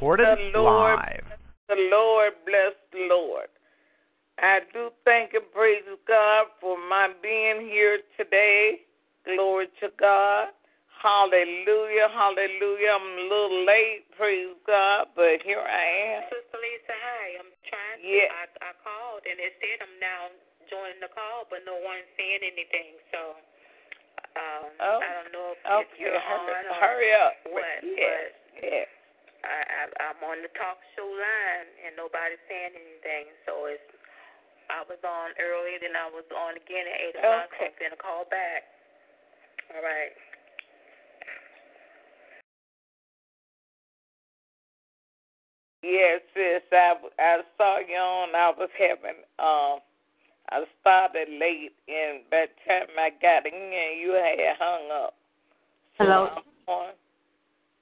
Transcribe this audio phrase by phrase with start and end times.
[0.00, 1.28] Recorded the Lord, live.
[1.68, 3.52] The Lord bless the Lord.
[4.40, 8.80] I do thank and praise God for my being here today.
[9.28, 10.56] Glory to God.
[11.04, 12.96] Hallelujah, hallelujah.
[12.96, 16.32] I'm a little late, praise God, but here I am.
[16.32, 17.36] Sister Lisa, hi.
[17.36, 18.08] I'm trying to.
[18.08, 18.32] Yeah.
[18.32, 20.32] I, I called and it said I'm now
[20.72, 22.96] joining the call, but no one's saying anything.
[23.12, 23.36] So
[24.32, 27.36] um, Oh, I don't know if, if Okay, you're hurry, on hurry up.
[27.52, 27.84] what.
[27.84, 28.32] Yes,
[28.64, 28.88] yes.
[29.40, 33.32] But I, I, I'm on the talk show line and nobody's saying anything.
[33.48, 33.82] So it's.
[34.70, 37.50] I was on early, then I was on again at eight o'clock.
[37.58, 37.74] So Okay.
[37.74, 38.70] I'm gonna call back.
[39.74, 40.14] All right.
[45.82, 46.62] Yes, sis.
[46.70, 48.34] I, I saw you on.
[48.34, 49.80] I was having, um,
[50.50, 55.14] I started late, and by the time I got in, you had hung up.
[55.98, 56.28] So Hello.
[56.36, 56.92] I'm on.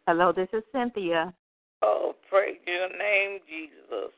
[0.06, 1.34] Hello, this is Cynthia.
[1.82, 4.12] Oh, praise your name, Jesus.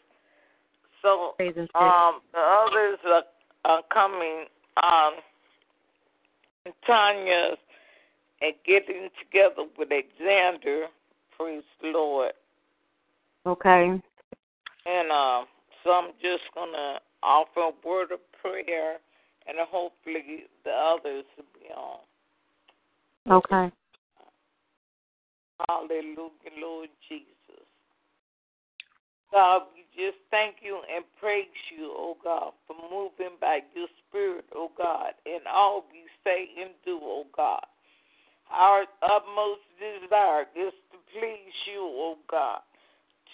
[1.02, 1.34] So,
[1.74, 3.22] um, the others are,
[3.64, 4.44] are coming.
[4.82, 5.14] Um,
[6.86, 7.58] Tanya's
[8.42, 10.86] and getting together with Alexander.
[11.36, 12.32] Praise the Lord.
[13.46, 14.00] Okay.
[14.86, 15.44] And uh,
[15.84, 18.96] so I'm just going to offer a word of prayer,
[19.46, 22.00] and hopefully the others will be on.
[23.36, 23.74] Okay.
[25.68, 27.26] Hallelujah, Lord Jesus.
[29.32, 31.46] God, we just thank you and praise
[31.76, 36.70] you, oh God, for moving by your spirit, oh God, in all we say and
[36.84, 37.64] do, oh God.
[38.50, 42.60] Our utmost desire is to please you, oh God,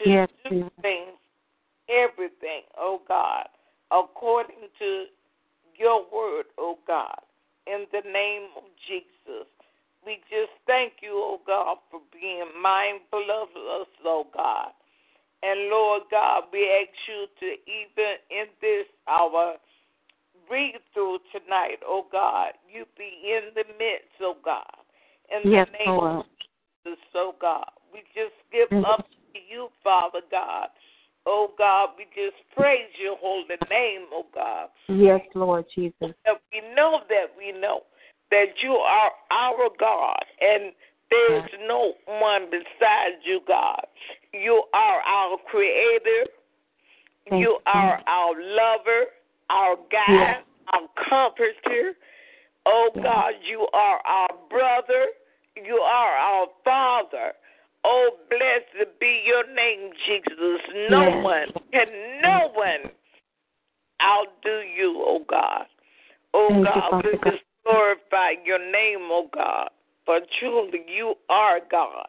[0.02, 0.70] to Yes, do yes.
[0.82, 1.16] things,
[1.88, 3.48] everything, oh God,
[3.90, 5.04] according to
[5.78, 7.20] your word, oh God,
[7.66, 9.48] in the name of Jesus.
[10.04, 13.48] We just thank you, oh God, for being mindful of
[13.80, 14.72] us, oh God.
[15.42, 19.54] And Lord God, we ask you to even in this hour
[20.50, 24.64] read through tonight, oh God, you be in the midst, oh God.
[25.30, 26.16] In Yes, the name Lord.
[26.16, 26.26] of
[26.84, 27.70] Jesus, oh God.
[27.92, 28.84] We just give Mhm.
[28.84, 30.70] up to you, Father God.
[31.26, 34.70] Oh God, we just praise your holy name, oh God.
[34.88, 36.14] Yes, Lord Jesus.
[36.24, 37.82] That we know that we know
[38.30, 40.72] that you are our God and
[41.10, 43.86] there's no one besides you, God.
[44.40, 46.26] You are our creator.
[47.28, 47.58] Thank You you.
[47.66, 49.06] are our lover,
[49.50, 50.44] our guide, Yes.
[50.72, 51.96] our comforter.
[52.66, 53.04] Oh Yes.
[53.04, 55.08] God, you are our brother.
[55.56, 57.32] You are our father.
[57.84, 60.60] Oh, blessed be your name, Jesus.
[60.90, 61.24] No Yes.
[61.24, 62.90] one can, no one
[64.02, 65.66] outdo you, oh God.
[66.34, 69.70] Oh Thank God, Father we just glorify your name, oh God.
[70.04, 72.08] For truly you are God.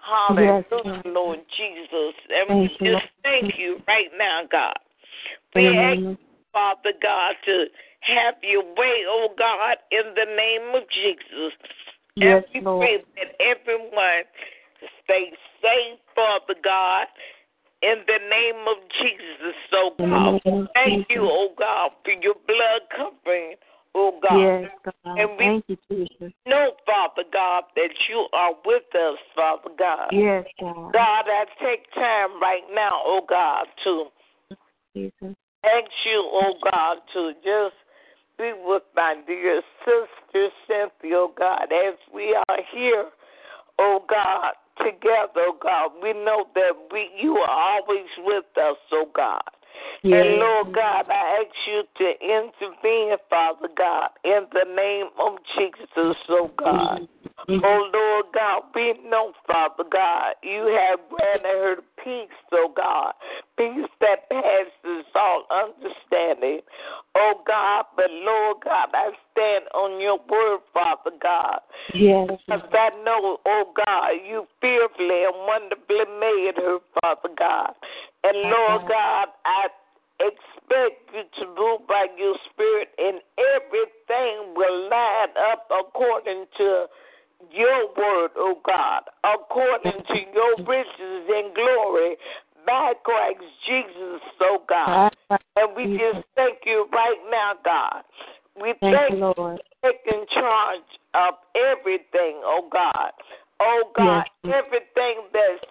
[0.00, 1.02] Hallelujah, Yes.
[1.04, 2.14] Lord Jesus.
[2.30, 4.78] And we just thank you right now, God.
[5.54, 6.18] We the ask
[6.52, 7.66] Father God, to
[8.00, 11.52] have your way, oh God, in the name of Jesus.
[12.16, 12.80] Yes, and we Lord.
[12.80, 14.24] pray that everyone
[15.04, 15.32] stay
[15.62, 17.06] safe, Father God,
[17.82, 20.40] in the name of Jesus, oh God.
[20.44, 23.54] of Thank you, oh God, for your blood covering,
[23.98, 24.38] oh God.
[24.38, 25.18] Yes, God.
[25.18, 26.32] And we- Thank you, Jesus.
[26.46, 30.08] Know, Father God, that you are with us, Father God.
[30.12, 30.92] Yes, God.
[30.92, 34.10] God, I take time right now, oh God, to
[34.94, 35.34] Jesus.
[35.64, 37.76] ask you, oh God, to just
[38.38, 43.10] be with my dear sister Cynthia, oh God, as we are here,
[43.78, 45.90] oh God, together, oh God.
[46.02, 49.42] We know that we you are always with us, oh God.
[50.04, 56.16] And Lord God, I ask you to intervene, Father God, in the name of Jesus,
[56.28, 57.00] oh God.
[57.00, 57.27] Mm-hmm.
[57.48, 57.64] Mhm.
[57.64, 63.14] Oh Lord God, we know, Father God, you have granted her peace, oh God,
[63.56, 66.60] peace that passes all understanding.
[67.14, 71.60] Oh God, but Lord God, I stand on your word, Father God.
[71.94, 72.28] Yes.
[72.46, 77.72] Because I know, oh God, you fearfully and wonderfully made her, Father God.
[78.24, 79.68] And Lord God, I
[80.20, 83.22] expect you to move by your spirit, and
[83.56, 86.86] everything will line up according to
[87.52, 92.16] your word, oh God, according to your riches and glory
[92.66, 95.12] by Christ Jesus, oh God.
[95.56, 98.02] And we just thank you right now, God.
[98.60, 103.12] We Thank you, for taking charge of everything, oh God.
[103.60, 104.64] Oh God, Yes.
[104.64, 105.64] everything that's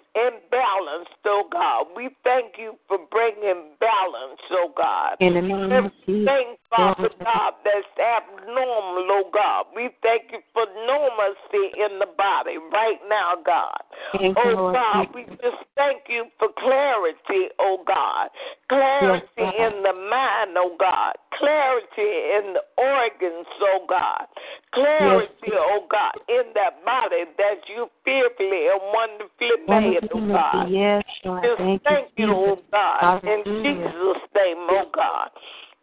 [0.58, 1.88] imbalanced, oh God.
[1.96, 5.18] We thank you for bringing balance, oh God.
[5.20, 6.28] In the name of Jesus.
[6.28, 7.24] Everything, Father Yes.
[7.24, 9.66] God, that's abnormal, oh God.
[9.76, 13.82] We thank you for normalcy in the body right now, God.
[14.18, 14.74] Thank Oh Lord.
[14.74, 18.30] God, we just thank you for clarity, oh God.
[18.70, 19.68] Clarity Yes, God.
[19.68, 21.14] in the mind, oh God.
[21.38, 24.28] Clarity in the organs, oh God.
[24.74, 30.47] Clarity, oh God, in that body that you fearfully and wonderfully made, oh God.
[30.70, 31.44] Yes, Lord.
[31.44, 33.44] Just Thank thank you, you, oh God, in.
[33.46, 35.30] Jesus' name, oh God.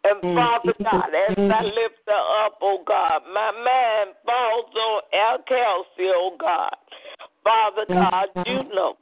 [0.03, 5.37] And Father God, as I lift her up, oh God, my mind falls on Al
[5.47, 6.75] Kelsey, oh God.
[7.43, 8.47] Father God, God.
[8.47, 8.93] you know,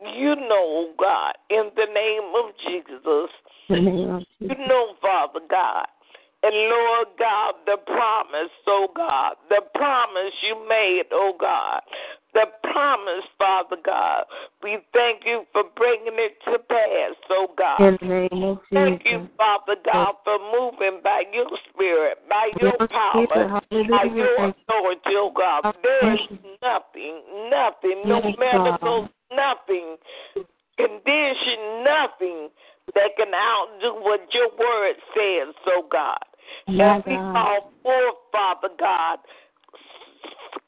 [0.00, 3.30] you know, oh God, in the name of Jesus.
[3.68, 5.86] In the name of You know, Father God.
[6.44, 11.80] And Lord God, the promise, oh God, the promise you made, oh God,
[12.34, 14.24] the promise, Father God,
[14.62, 17.80] we thank you for bringing it to pass, oh God.
[17.80, 22.76] In the name of Thank you, Father God, for moving by your spirit, by your
[22.88, 25.74] power, by your authority, oh God.
[25.82, 26.20] There is
[26.62, 29.96] nothing, nothing, no Yes, medical, nothing,
[30.76, 32.48] condition, nothing
[32.94, 36.18] that can outdo what your word says, oh God.
[36.66, 39.18] And we call forth, Father God,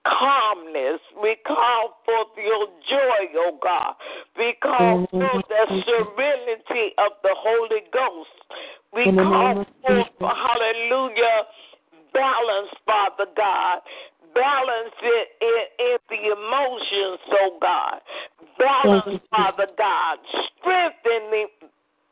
[0.06, 1.00] calmness.
[1.22, 3.94] We call forth your joy, oh God.
[4.36, 8.30] We call forth the serenity of the Holy Ghost.
[8.92, 11.44] We call forth, hallelujah,
[12.12, 13.78] balance, Father God.
[14.34, 18.00] Balance it in, in the emotions, oh God.
[18.58, 20.18] Balance, Father God.
[20.28, 21.44] Strengthen the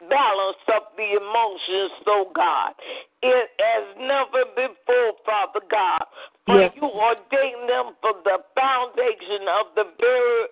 [0.09, 2.73] balance of the emotions, oh God.
[3.23, 6.03] It as never before, Father God.
[6.49, 6.73] For Yes.
[6.77, 10.49] you ordained them from the foundation of the very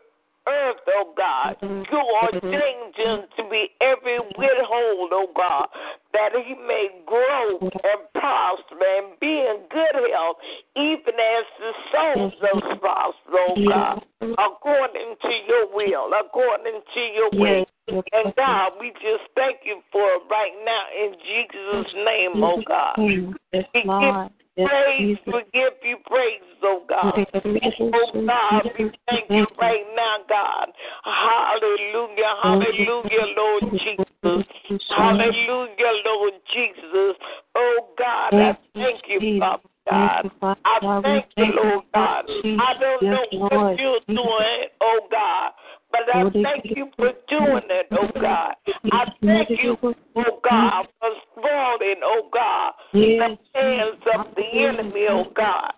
[0.47, 1.57] earth, oh God.
[1.61, 1.87] Mhm.
[1.91, 5.69] You ordained him to be every whit whole, oh God,
[6.13, 10.37] that he may grow and prosper and be in good health,
[10.75, 14.03] even as the soul of prosper, oh God,
[14.39, 17.67] according to your will, according to your way.
[18.13, 22.99] And God, we just thank you for it right now in Jesus' name, oh God.
[22.99, 24.15] We give
[24.57, 25.25] praise, Jesus.
[25.27, 27.15] we give you praise, oh God.
[27.17, 30.69] Oh God, we thank you right now, God.
[31.05, 34.47] Hallelujah, hallelujah, Lord Jesus.
[34.89, 37.17] Hallelujah, Lord Jesus.
[37.55, 40.31] Oh God, I thank you, Father God.
[40.65, 42.25] I thank you, Lord God.
[42.29, 45.53] I don't know what you're doing, oh God,
[46.07, 48.55] but I thank you for doing it, oh God.
[48.93, 55.25] I thank you, oh God, for spoiling, oh God, the hands of the enemy, oh
[55.35, 55.73] God.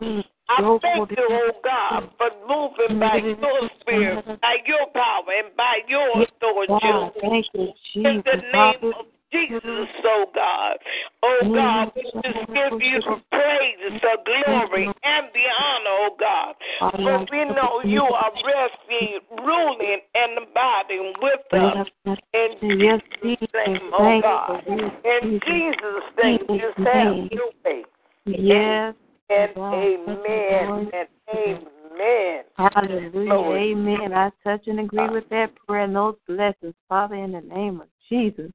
[0.50, 5.80] I thank you, oh God, for moving by your spirit, by your power, and by
[5.88, 7.74] your authority.
[7.96, 10.76] In the name of Jesus, oh God.
[11.22, 16.54] Oh God, we just give you the praise, the glory, and the honor, oh God.
[16.80, 21.87] For we know you are resting, ruling, and abiding with us.
[22.32, 24.62] In Jesus' name, oh God.
[24.66, 27.85] you, In Jesus' name, just have your way.
[28.25, 28.94] Yes.
[29.30, 32.44] And amen and amen.
[32.56, 33.28] Hallelujah.
[33.30, 33.61] Lord.
[33.61, 34.12] Amen.
[34.14, 37.88] I touch and agree with that prayer and those blessings, Father, in the name of
[38.08, 38.50] Jesus.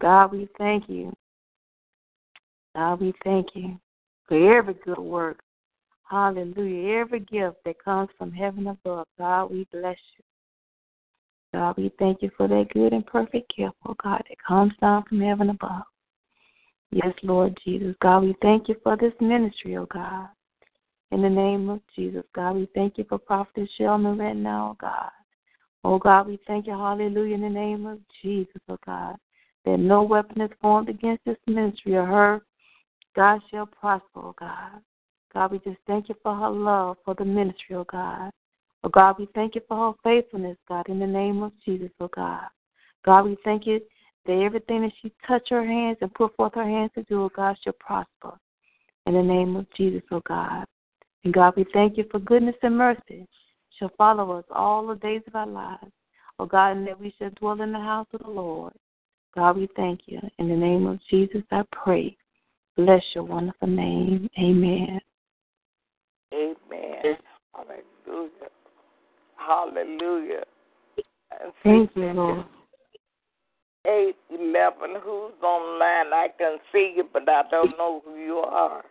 [0.00, 1.12] God, we thank you.
[2.74, 3.78] God, we thank you
[4.26, 5.40] for every good work.
[6.04, 6.98] Hallelujah.
[6.98, 9.06] Every gift that comes from heaven above.
[9.18, 10.24] God, we bless you.
[11.54, 15.04] God, we thank you for that good and perfect gift, oh God, that comes down
[15.08, 15.82] from heaven above.
[16.90, 17.94] Yes, Lord Jesus.
[18.00, 20.28] God, we thank you for this ministry, oh God.
[21.10, 24.76] In the name of Jesus, God, we thank you for Prophet Shelman right now, oh
[24.80, 25.10] God.
[25.84, 29.16] Oh God, we thank you, hallelujah, in the name of Jesus, oh God,
[29.64, 32.40] that no weapon is formed against this ministry or her,
[33.14, 34.80] God shall prosper, oh God.
[35.32, 38.30] God, we just thank you for her love for the ministry, oh God.
[38.84, 42.10] Oh God, we thank you for her faithfulness, God, in the name of Jesus, oh
[42.14, 42.46] God.
[43.04, 43.80] God, we thank you
[44.26, 47.30] that everything that she touch her hands and put forth her hands to do, oh
[47.34, 48.38] God, shall prosper.
[49.06, 50.64] In the name of Jesus, oh God.
[51.24, 53.26] And God, we thank you for goodness and mercy
[53.78, 55.92] shall follow us all the days of our lives.
[56.38, 58.72] Oh God, and that we shall dwell in the house of the Lord
[59.34, 60.20] God, we thank you.
[60.38, 62.16] In the name of Jesus, I pray.
[62.76, 64.28] Bless your wonderful name.
[64.38, 65.00] Amen.
[66.34, 67.16] Amen.
[67.54, 68.30] Hallelujah.
[69.36, 70.42] Hallelujah.
[71.62, 72.44] Thank you, Lord.
[73.86, 76.12] 811, who's online?
[76.12, 78.84] I can see you, but I don't know who you are.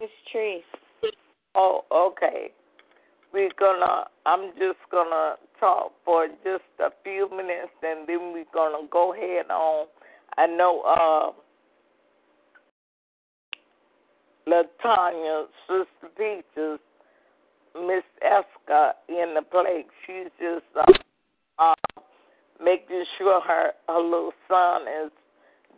[0.00, 0.62] It's Trace.
[1.54, 2.50] Oh, okay.
[3.32, 8.86] We're gonna, I'm just gonna talk for just a few minutes and then we're gonna
[8.90, 9.86] go ahead on.
[10.38, 11.32] I know, uh,
[14.48, 16.78] Latanya, Sister Peaches,
[17.74, 19.84] Miss Eska in the place.
[20.06, 20.92] She's just uh,
[21.58, 21.74] uh,
[22.62, 25.12] making sure her her little son is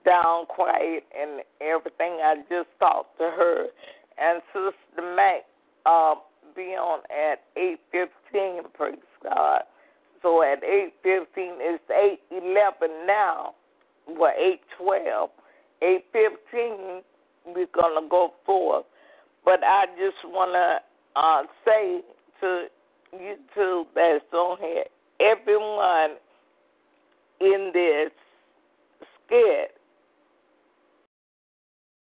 [0.05, 2.19] down quiet and everything.
[2.23, 3.67] I just talked to her
[4.19, 5.45] and Sister Mac
[5.87, 6.15] uh,
[6.55, 8.63] be on at eight fifteen.
[8.75, 9.63] Praise God.
[10.23, 13.55] So at eight fifteen, it's eight eleven now.
[14.09, 15.31] Well, eight twelve,
[15.83, 17.03] eight fifteen
[17.47, 18.85] we're going to go forth.
[19.45, 22.01] But I just want to uh, say
[22.41, 22.67] to
[23.13, 24.85] you two that's on here,
[25.21, 26.17] everyone
[27.41, 28.11] in this
[29.27, 29.73] skit,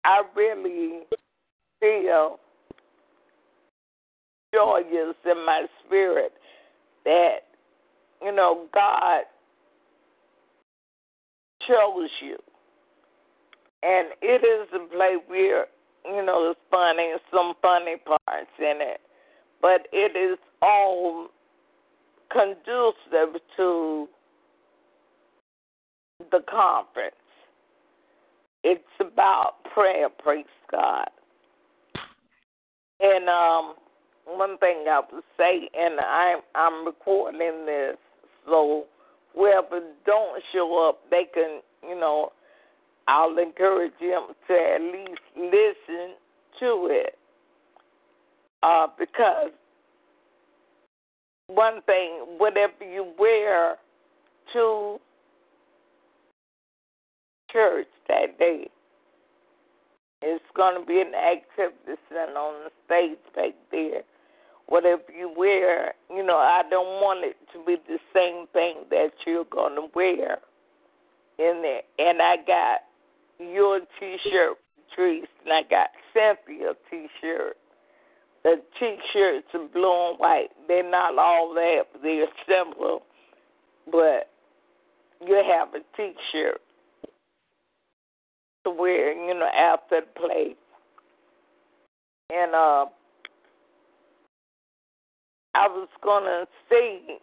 [0.04, 1.04] I really
[1.80, 2.40] feel
[4.54, 6.34] joyous in my spirit
[7.06, 7.40] that,
[8.22, 9.24] you know, God
[11.68, 12.38] chose you
[13.84, 15.66] and it is a play where
[16.06, 19.02] you know there's funny, some funny parts in it,
[19.62, 21.28] but it is all
[22.32, 24.08] conducive to
[26.32, 27.16] the conference.
[28.64, 31.08] It's about prayer, praise God.
[33.00, 33.76] And um,
[34.26, 37.98] one thing I would say, and I'm I'm recording this,
[38.48, 38.86] so
[39.36, 42.32] whoever don't show up, they can, you know,
[43.08, 46.16] I'll encourage them to at least listen
[46.60, 47.18] to it.
[48.64, 49.52] Uh, because
[51.48, 53.76] one thing, whatever you wear
[54.54, 54.98] to
[57.52, 58.68] church that day,
[60.22, 64.02] it's going to be an activity center on the stage back there.
[64.68, 69.12] Whatever you wear, you know, I don't want it to be the same thing that
[69.26, 70.40] you're to wear
[71.40, 71.82] in there.
[72.00, 72.80] And I got
[73.40, 74.58] your T-shirt,
[74.90, 77.56] Patrice, and I got Cynthia T-shirt.
[78.44, 80.50] The T-shirts are blue and white.
[80.68, 81.84] They're not all that.
[81.94, 83.04] but They're simple,
[83.90, 84.30] but
[85.26, 86.62] you have a T-shirt
[88.66, 90.56] to wear, you know, after the play.
[92.30, 92.86] And uh,
[95.58, 97.18] I was gonna sing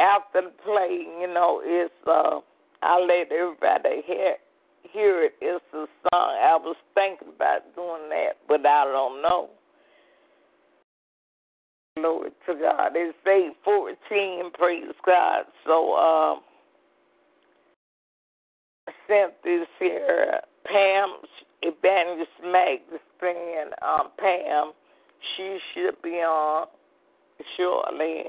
[0.00, 2.40] after the play, you know, it's uh,
[2.82, 4.36] I let everybody hear
[4.82, 5.34] hear it.
[5.42, 6.36] It's a song.
[6.40, 9.50] I was thinking about doing that, but I don't know.
[11.98, 12.92] Glory to God.
[12.94, 14.50] It's eight fourteen.
[14.54, 15.44] Praise God.
[15.66, 16.40] So, um,
[18.88, 20.40] I sent this here.
[20.64, 21.08] Pam,
[21.62, 22.80] Evangelist Meg,
[23.18, 24.72] friend, um, Pam,
[25.36, 26.68] she should be on
[27.56, 28.24] shortly.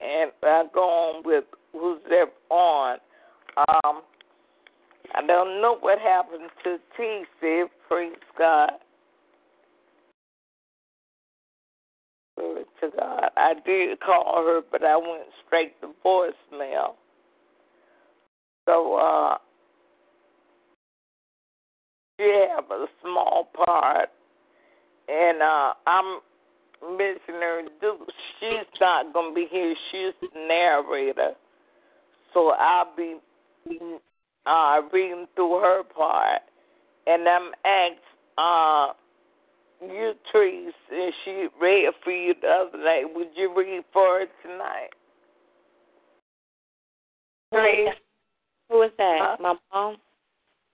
[0.00, 2.98] And I go on with who's there on.
[3.56, 4.02] Um,
[5.14, 8.70] I don't know what happened to TC, praise God.
[12.36, 13.30] Glory to God.
[13.36, 16.94] I did call her, but I went straight to voicemail.
[18.66, 19.36] So, uh,
[22.18, 24.08] she have a small part,
[25.08, 26.20] and uh, I'm
[26.92, 27.62] missing her.
[28.40, 29.74] She's not going to be here.
[29.90, 31.32] She's the narrator.
[32.32, 33.16] So I'll be
[34.46, 36.42] uh, reading through her part,
[37.06, 38.00] and I'm asked
[38.36, 38.92] uh,
[39.80, 43.04] you, Trees, and she read for you the other night.
[43.14, 44.90] Would you read for her tonight?
[48.70, 49.18] Who is that?
[49.20, 49.36] Huh?
[49.40, 49.96] My mom.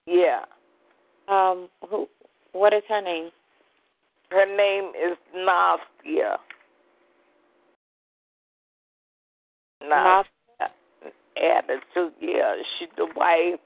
[0.07, 0.41] Yeah.
[1.27, 1.69] Um.
[1.89, 2.07] Who?
[2.53, 3.29] What is her name?
[4.31, 6.37] Her name is Nastia.
[9.83, 10.25] Nastia.
[11.35, 12.55] Attitude, yeah.
[12.79, 13.59] She's the wife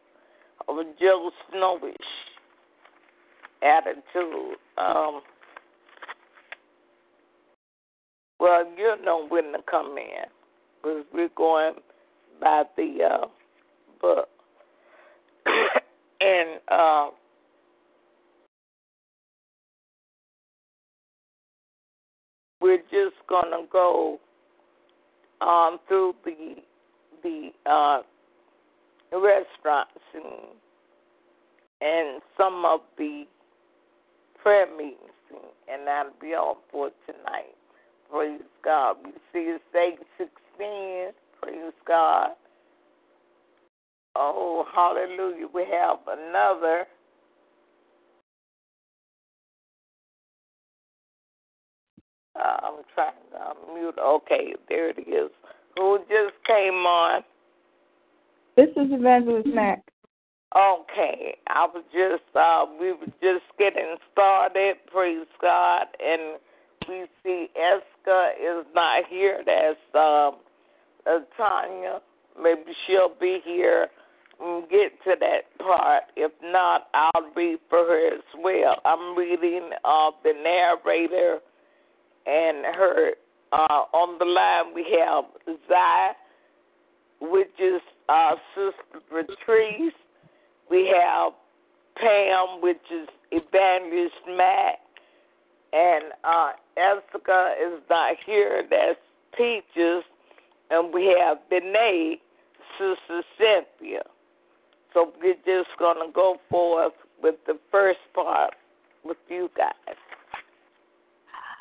[0.67, 1.95] of Joe Snowish.
[3.61, 4.57] Attitude.
[4.79, 5.21] Um,
[8.39, 10.25] well, you know when to come in
[10.81, 11.75] because we're going
[12.41, 13.27] by the uh,
[14.01, 14.29] book.
[16.21, 17.09] and uh,
[22.65, 24.19] we're just going to go
[25.41, 26.55] um, through the
[27.23, 28.01] the uh,
[29.11, 30.55] restaurant scene
[31.81, 33.25] and some of the
[34.41, 34.99] prayer meetings
[35.71, 37.55] and that'll be all for tonight.
[38.11, 38.97] Praise God.
[39.03, 41.11] We see it's 816.
[41.41, 42.29] Praise God.
[44.15, 45.47] Oh, hallelujah.
[45.53, 46.85] We have another.
[52.35, 53.95] Uh, I'm trying to mute.
[53.99, 55.31] Okay, there it is.
[55.77, 57.23] Who just came on?
[58.55, 59.83] This is Evangelist Mac.
[60.55, 66.39] Okay, I was just uh we were just getting started, praise God, and
[66.87, 69.41] we see Eska is not here.
[69.45, 70.39] That's um
[71.05, 71.99] uh, Tanya.
[72.41, 73.87] Maybe she'll be here
[74.39, 76.03] and get to that part.
[76.15, 78.79] If not, I'll read for her as well.
[78.85, 81.39] I'm reading uh the narrator
[82.25, 83.11] and her
[83.51, 85.25] uh on the line we have
[85.67, 86.11] Zai,
[87.21, 89.93] which is uh Sister Patrice
[90.69, 91.33] we have
[91.97, 94.79] Pam, which is Evangelist Matt,
[95.73, 98.63] and uh, Jessica is not here.
[98.69, 98.99] That's
[99.37, 100.03] Peaches,
[100.69, 102.19] and we have Benet,
[102.77, 104.03] Sister Cynthia.
[104.93, 108.53] So we're just gonna go forth with the first part
[109.03, 109.95] with you guys.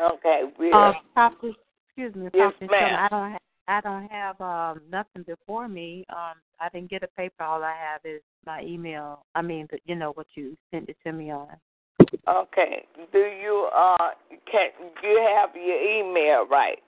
[0.00, 0.74] Okay, we're.
[0.74, 2.98] Uh, excuse me, Yes, ma'am.
[2.98, 3.40] I don't have.
[3.66, 6.04] I don't have um nothing before me.
[6.10, 7.44] Um, I didn't get a paper.
[7.44, 9.24] All I have is my email.
[9.34, 11.48] I mean, the, you know what you sent it to me on.
[12.28, 12.84] Okay.
[13.12, 14.10] Do you uh
[14.50, 14.70] can
[15.02, 16.78] you have your email right?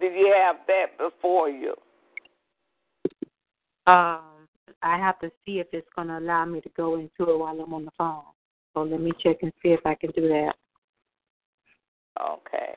[0.00, 1.74] Did you have that before you?
[3.86, 4.48] Um,
[4.82, 7.60] I have to see if it's going to allow me to go into it while
[7.60, 8.22] I'm on the phone.
[8.74, 10.54] So let me check and see if I can do that.
[12.20, 12.74] Okay.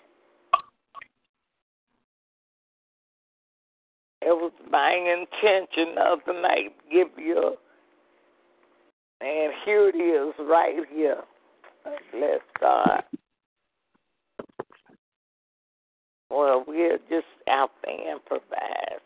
[4.21, 7.55] It was my intention of the night to give you,
[9.21, 11.21] and here it is right here.
[12.11, 13.03] Bless God.
[16.31, 18.99] Well, we're just out there improvise.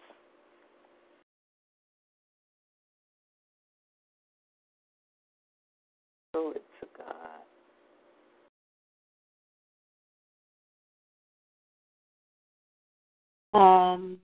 [6.33, 6.59] Glory to
[13.53, 14.17] Um,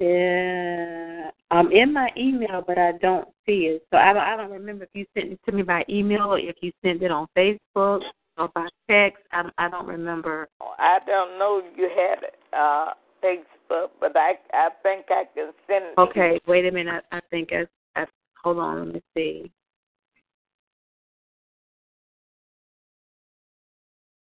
[0.00, 3.86] yeah, I'm in my email, but I don't see it.
[3.92, 6.38] So I don't, I don't remember if you sent it to me by email or
[6.38, 8.02] if you sent it on Facebook
[8.36, 9.22] or by text.
[9.32, 10.48] I, don't- I don't remember.
[10.60, 12.92] I don't know you had it, uh
[13.24, 15.98] Facebook, but I I think I can send it.
[15.98, 17.04] Okay, wait a minute.
[17.10, 17.66] I, I think I,
[18.00, 18.06] I
[18.42, 18.84] hold on.
[18.86, 19.50] Let me see.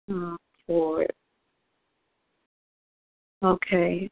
[0.09, 0.35] Hmm.
[3.43, 4.09] Okay.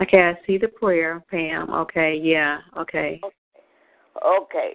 [0.00, 1.70] Okay, I see the prayer, Pam.
[1.70, 3.20] Okay, yeah, okay.
[4.24, 4.74] Okay.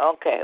[0.00, 0.42] Okay.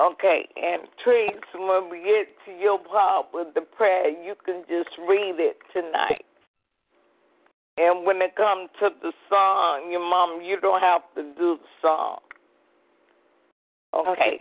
[0.00, 0.48] Okay.
[0.56, 5.36] And Trace, when we get to your part with the prayer, you can just read
[5.38, 6.24] it tonight.
[7.76, 11.68] And when it comes to the song, your mom, you don't have to do the
[11.80, 12.18] song.
[13.94, 14.40] Okay.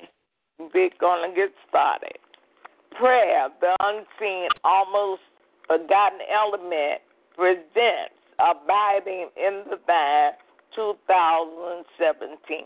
[0.60, 2.17] We're going to get started.
[2.97, 5.21] Prayer, the unseen, almost
[5.67, 7.01] forgotten element,
[7.36, 10.34] presents Abiding in the Vine
[10.75, 12.65] 2017.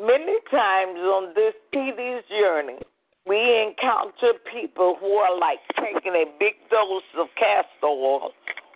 [0.00, 2.78] Many times on this tedious journey,
[3.26, 8.32] we encounter people who are like taking a big dose of castor oil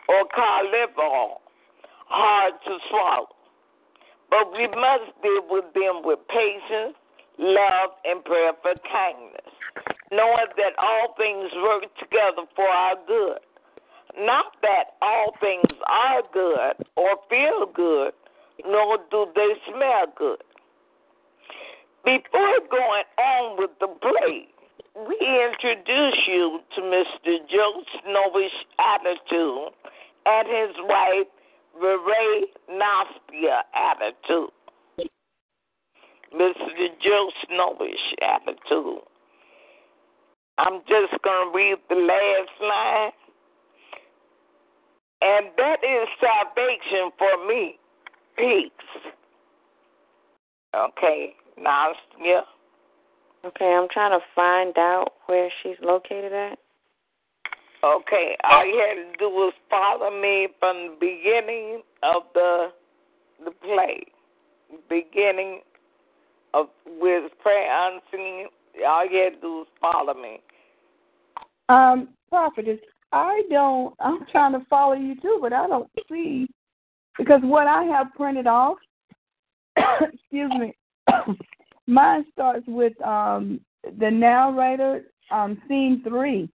[0.08, 0.22] or
[0.98, 1.40] oil,
[2.06, 3.28] hard to swallow.
[4.30, 6.94] But we must deal with them with patience,
[7.38, 9.50] love, and prayer for kindness,
[10.10, 13.38] knowing that all things work together for our good.
[14.18, 18.12] Not that all things are good or feel good,
[18.64, 20.42] nor do they smell good.
[22.04, 24.46] Before going on with the play,
[24.94, 27.36] we introduce you to Mr.
[27.50, 29.72] Joe Snowish Attitude
[30.24, 31.26] and his wife,
[31.78, 34.50] Ray Naspia Attitude.
[36.34, 36.88] Mr.
[37.02, 39.02] Joe Snowish Attitude.
[40.58, 43.12] I'm just going to read the last line.
[45.22, 47.78] And that is salvation for me.
[48.36, 48.70] Peace.
[50.74, 52.42] Okay, Nastia.
[53.44, 56.58] Okay, I'm trying to find out where she's located at.
[57.84, 62.68] Okay, all you had to do was follow me from the beginning of the
[63.44, 64.02] the play,
[64.88, 65.60] beginning
[66.54, 68.46] of with prayer unseen.
[68.86, 70.40] All you had to do was follow me.
[71.68, 72.78] Um, prophetess,
[73.12, 73.94] I don't.
[74.00, 76.46] I'm trying to follow you too, but I don't see
[77.18, 78.78] because what I have printed off.
[79.76, 80.74] excuse me.
[81.86, 83.60] mine starts with um
[83.98, 86.48] the narrator um scene three.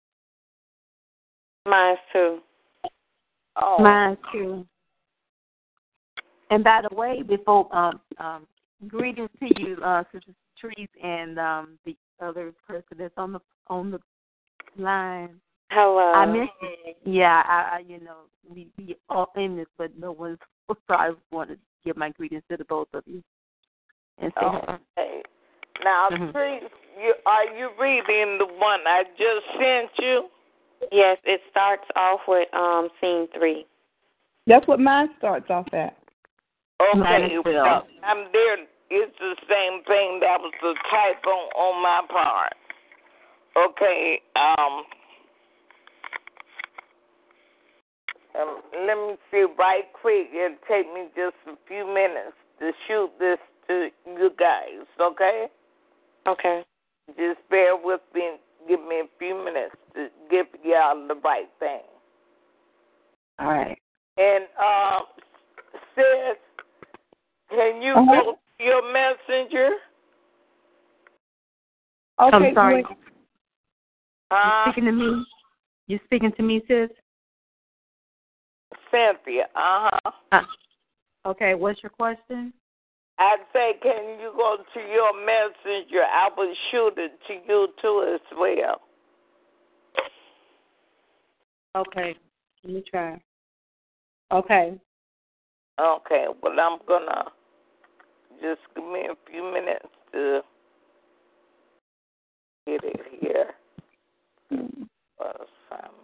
[1.67, 2.39] Mine too.
[3.57, 4.67] Oh, Mine too.
[6.51, 8.47] And by the way, before um, um,
[8.89, 13.91] greetings to you, uh, Sister Trees, and um, the other person that's on the on
[13.91, 14.01] the
[14.77, 15.41] line.
[15.71, 16.13] Hello.
[16.13, 16.97] I missed it.
[17.05, 20.39] Yeah, I, I you know we we all in this, but no one's.
[20.87, 23.25] So I want to give my greetings to the both of you.
[24.19, 24.79] And say hello.
[24.97, 25.23] okay.
[25.83, 26.31] Now, Mhm.
[26.33, 26.61] Tree,
[27.03, 30.29] you, are you reading the one I just sent you?
[30.93, 33.67] Yes, it starts off with um scene three.
[34.47, 35.97] That's what mine starts off at.
[36.81, 37.65] Okay, Mine as well.
[37.65, 38.57] well, I'm there.
[38.91, 40.19] It's the same thing.
[40.21, 42.55] That was the typo on my part.
[43.57, 44.85] Okay, um,
[48.41, 50.29] um, let me see right quick.
[50.33, 54.87] It'll take me just a few minutes to shoot this to you guys.
[55.01, 55.47] Okay,
[56.27, 56.63] Okay.
[57.17, 58.37] just bear with me.
[58.69, 61.81] Give me a few minutes to give y'all the right thing.
[63.39, 63.79] All right.
[64.19, 65.01] And uh,
[65.95, 66.37] sis,
[67.51, 68.23] can you Uh-huh.
[68.25, 69.71] go your messenger?
[72.21, 72.37] Okay.
[72.37, 72.77] I'm sorry.
[72.77, 72.87] wait.
[74.31, 75.25] Uh, You speaking to me?
[75.87, 76.91] You speaking to me, sis?
[78.91, 79.45] Cynthia.
[79.55, 80.11] Uh huh.
[80.33, 80.41] Uh,
[81.27, 81.55] okay.
[81.55, 82.53] What's your question?
[83.19, 86.03] I'd say, can you go to your messenger?
[86.03, 88.81] I will shoot it to you too as well.
[91.77, 92.17] Okay.
[92.65, 93.21] Let me try.
[94.33, 94.79] Okay.
[95.79, 96.27] Okay.
[96.43, 97.25] Well, I'm gonna
[98.43, 100.43] just give me a few minutes to
[102.67, 103.51] get it here.
[104.51, 104.89] Some-
[105.73, 105.95] um,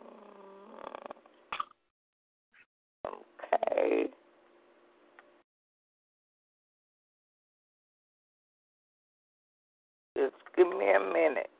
[3.06, 4.10] Okay.
[10.16, 11.50] Just give me a minute.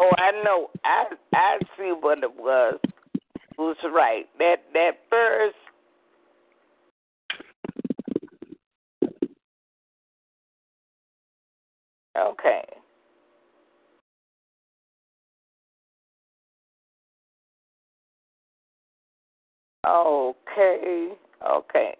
[0.00, 0.70] Oh, I know.
[0.84, 2.80] I I see what it was.
[3.58, 4.26] Was right.
[4.38, 5.56] That that first.
[12.18, 12.64] Okay.
[19.86, 21.12] Okay.
[21.46, 21.94] Okay.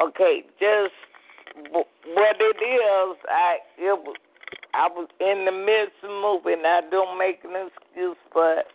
[0.00, 0.42] Okay.
[0.58, 0.94] Just
[1.72, 4.16] what it is, I it was
[4.74, 6.64] I was in the midst of moving.
[6.64, 8.66] I don't make an excuse, but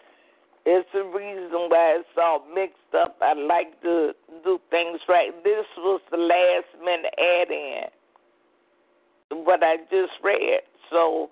[0.66, 3.18] it's a reason why it's all mixed up.
[3.22, 5.32] I like to do things right.
[5.44, 10.62] This was the last minute add in what I just read.
[10.92, 11.30] So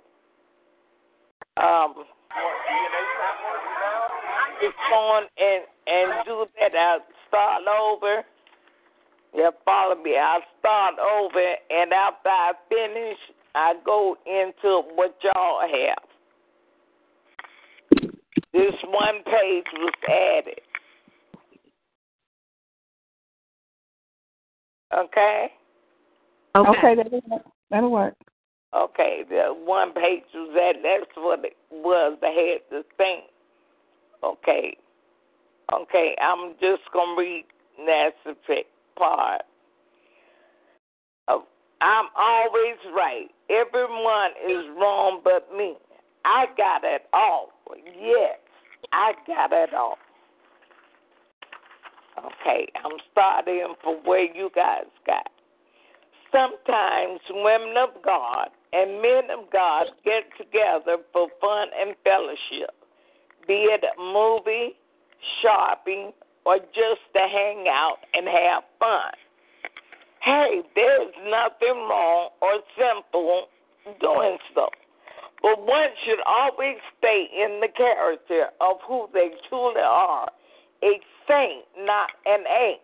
[1.58, 1.94] um
[4.62, 6.76] just go on and and do that.
[6.76, 8.24] I'll start over.
[9.36, 10.18] Yeah, follow me.
[10.18, 13.18] I'll start over, and after I finish,
[13.56, 16.04] I go into what y'all have.
[18.54, 20.62] This one page was added.
[24.94, 25.48] Okay?
[26.56, 26.96] Okay.
[26.96, 27.42] That'll work.
[27.70, 28.14] That'll work.
[28.76, 30.84] Okay, the one page was added.
[30.84, 32.18] That's what it was.
[32.22, 33.24] I had to think.
[34.24, 34.76] Okay.
[35.74, 37.46] Okay, I'm just going to read
[37.86, 39.42] that specific part.
[41.82, 43.28] I'm always right.
[43.50, 45.76] Everyone is wrong but me.
[46.24, 47.50] I got it all.
[48.00, 48.40] Yes,
[48.92, 49.98] I got it all.
[52.18, 55.30] Okay, I'm starting from where you guys got.
[56.32, 62.74] Sometimes women of God and men of God get together for fun and fellowship,
[63.48, 64.76] be it a movie,
[65.42, 66.12] shopping,
[66.46, 69.12] or just to hang out and have fun.
[70.26, 73.46] Hey, there's nothing wrong or simple
[74.02, 74.70] doing so.
[75.44, 80.28] But one should always stay in the character of who they truly are
[80.84, 82.82] a saint, not an ain't.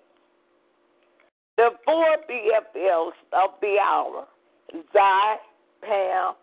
[1.57, 4.27] The four BFLs of the hour,
[4.93, 5.35] Zai,
[5.81, 6.33] Pam,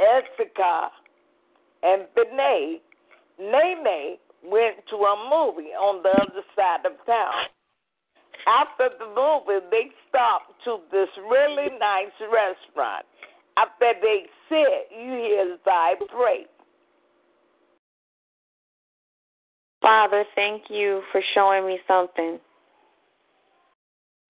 [0.00, 0.88] Exika,
[1.84, 2.80] and Benet,
[3.38, 7.53] Nene went to a movie on the other side of town.
[8.46, 13.06] After the movie, they stopped to this really nice restaurant.
[13.56, 16.46] After they sit, you hear Zai pray.
[19.80, 22.38] Father, thank you for showing me something.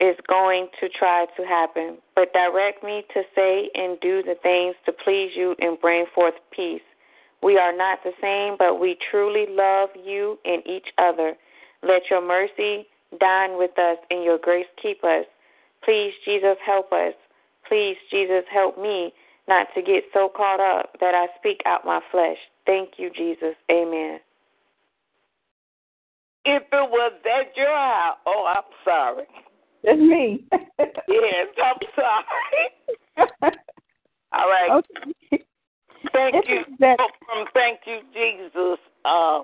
[0.00, 4.74] is going to try to happen, but direct me to say and do the things
[4.86, 6.82] to please you and bring forth peace.
[7.42, 11.34] We are not the same, but we truly love you and each other.
[11.82, 12.86] Let your mercy
[13.18, 15.24] dine with us and your grace keep us.
[15.84, 17.14] Please, Jesus, help us.
[17.68, 19.12] Please, Jesus, help me
[19.48, 22.38] not to get so caught up that I speak out my flesh.
[22.66, 23.54] Thank you, Jesus.
[23.70, 24.20] Amen.
[26.46, 29.24] If it was at your house, oh, I'm sorry.
[29.82, 30.44] It's me.
[30.78, 33.28] yes, I'm sorry.
[34.32, 34.70] All right.
[34.70, 35.44] Okay.
[36.12, 36.76] Thank If you.
[36.80, 38.78] that- Oh, from thank you, Jesus.
[39.04, 39.42] Uh,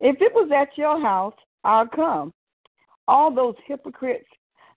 [0.00, 2.32] If it was at your house, I'll come.
[3.08, 4.28] All those hypocrites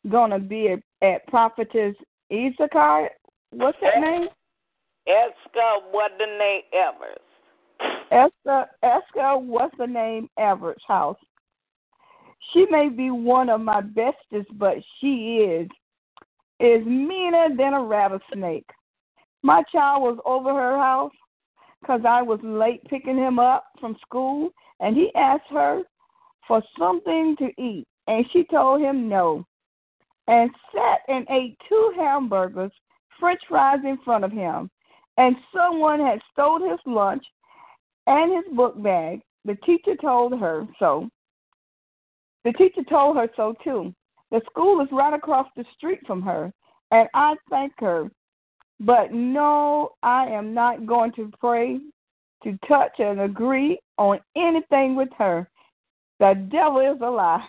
[0.10, 1.95] gonna be at, at Prophetess
[2.32, 3.10] Issachar.
[3.51, 4.27] What's that name?
[5.08, 7.15] Esther, what the name ever?
[8.12, 8.69] Esther.
[8.84, 9.38] Esther.
[9.38, 10.29] What's the name?
[10.38, 11.17] Everett's house.
[12.53, 15.69] She may be one of my bestest, but she is
[16.60, 18.69] is meaner than a rattlesnake.
[19.43, 21.13] My child was over her house
[21.82, 25.81] because I was late picking him up from school, and he asked her
[26.47, 29.45] for something to eat, and she told him no,
[30.27, 32.71] and sat and ate two hamburgers,
[33.19, 34.69] French fries in front of him,
[35.17, 37.23] and someone had stole his lunch
[38.07, 39.21] and his book bag.
[39.45, 41.09] The teacher told her so.
[42.45, 43.93] The teacher told her so too.
[44.31, 46.53] The school is right across the street from her,
[46.91, 48.09] and I thank her.
[48.79, 51.79] But no, I am not going to pray,
[52.43, 55.47] to touch, and agree on anything with her.
[56.19, 57.45] The devil is a lie.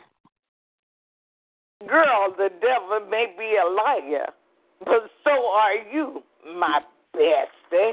[1.87, 4.27] Girl, the devil may be a liar,
[4.85, 6.23] but so are you,
[6.59, 6.81] my
[7.17, 7.93] bestie.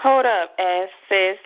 [0.00, 1.38] Hold up, ass sis.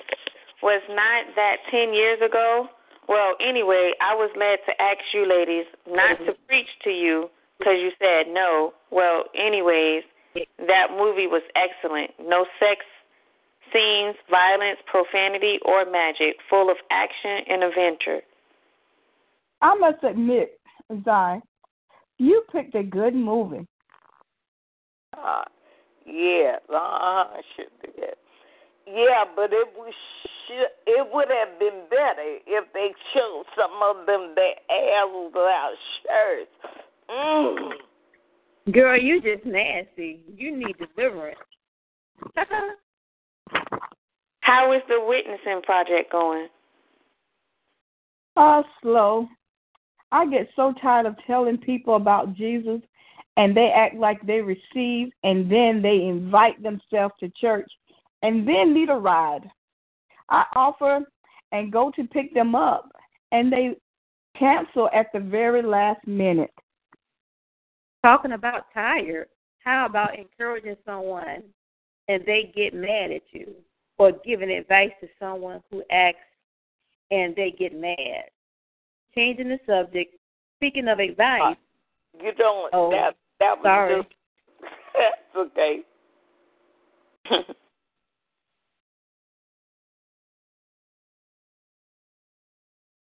[0.62, 2.68] Was not that 10 years ago?
[3.08, 6.46] Well, anyway, I was led to ask you ladies not to mm-hmm.
[6.46, 8.74] preach to you because you said no.
[8.90, 10.02] Well, anyways,
[10.34, 12.10] that movie was excellent.
[12.20, 12.84] No sex
[13.72, 16.36] scenes, violence, profanity, or magic.
[16.48, 18.20] Full of action and adventure.
[19.60, 20.58] I must admit,
[21.04, 21.40] Zai,
[22.18, 23.66] you picked a good movie.
[25.16, 25.44] Uh,
[26.06, 28.18] yeah, uh, I should do that.
[28.86, 34.06] Yeah, but it was sh- it would have been better if they showed some of
[34.06, 36.50] them their ass without shirts.
[37.08, 37.70] Mm.
[38.70, 40.20] Girl, you just nasty.
[40.36, 41.38] You need deliverance.
[44.40, 46.46] How is the witnessing project going?
[48.36, 49.26] Uh, slow.
[50.12, 52.80] I get so tired of telling people about Jesus
[53.36, 57.70] and they act like they receive and then they invite themselves to church
[58.22, 59.50] and then need a ride.
[60.28, 61.00] I offer
[61.50, 62.90] and go to pick them up
[63.32, 63.76] and they
[64.38, 66.52] cancel at the very last minute.
[68.02, 69.28] Talking about tired,
[69.64, 71.44] how about encouraging someone
[72.08, 73.54] and they get mad at you
[73.96, 76.18] or giving advice to someone who acts
[77.12, 78.24] and they get mad?
[79.14, 80.16] Changing the subject,
[80.58, 81.42] speaking of advice.
[81.42, 82.70] Uh, you don't.
[82.72, 84.02] Oh, that that was sorry.
[84.02, 84.08] just.
[84.94, 85.82] That's okay.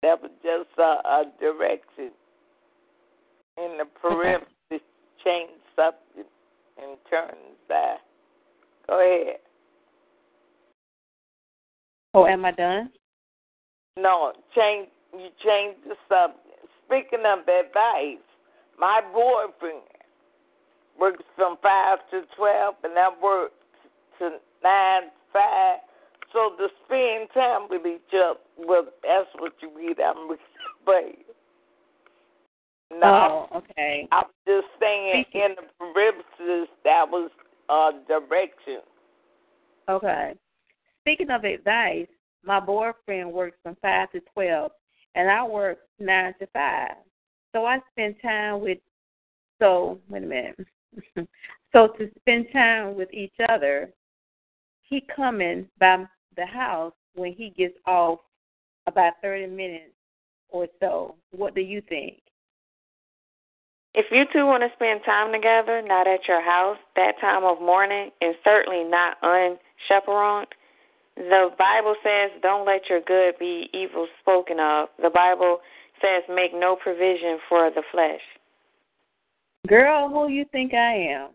[0.01, 2.11] that was just a, a direction
[3.57, 4.47] in the perimeter
[5.23, 6.29] change subject
[6.81, 7.35] and turn
[7.67, 7.99] back.
[8.87, 9.37] Go ahead.
[12.13, 12.89] Oh, am I done?
[13.97, 14.89] No, change.
[15.13, 16.45] You change the subject.
[16.85, 18.23] Speaking of advice,
[18.79, 19.83] my boyfriend
[20.99, 23.51] works from five to twelve, and I work
[24.19, 24.29] to
[24.63, 25.79] nine to five.
[26.33, 29.99] So to spend time with each other, well, that's what you read.
[29.99, 30.29] I'm
[30.85, 31.03] but
[32.91, 34.07] no, Oh, okay.
[34.11, 37.29] I'm just saying in the perimeters that was
[37.69, 38.81] uh direction.
[39.87, 40.33] Okay.
[41.01, 42.07] Speaking of advice,
[42.43, 44.71] my boyfriend works from five to twelve,
[45.15, 46.95] and I work nine to five.
[47.53, 48.79] So I spend time with.
[49.59, 50.59] So wait a minute.
[51.73, 53.91] so to spend time with each other,
[54.83, 58.19] he coming by the house when he gets off
[58.87, 59.93] about thirty minutes
[60.49, 61.15] or so.
[61.31, 62.21] What do you think?
[63.93, 67.59] If you two want to spend time together, not at your house, that time of
[67.59, 70.47] morning, and certainly not unchaperoned,
[71.15, 74.89] the Bible says, don't let your good be evil spoken of.
[75.01, 75.59] The Bible
[76.01, 78.21] says, make no provision for the flesh.
[79.67, 81.29] Girl, who you think I am?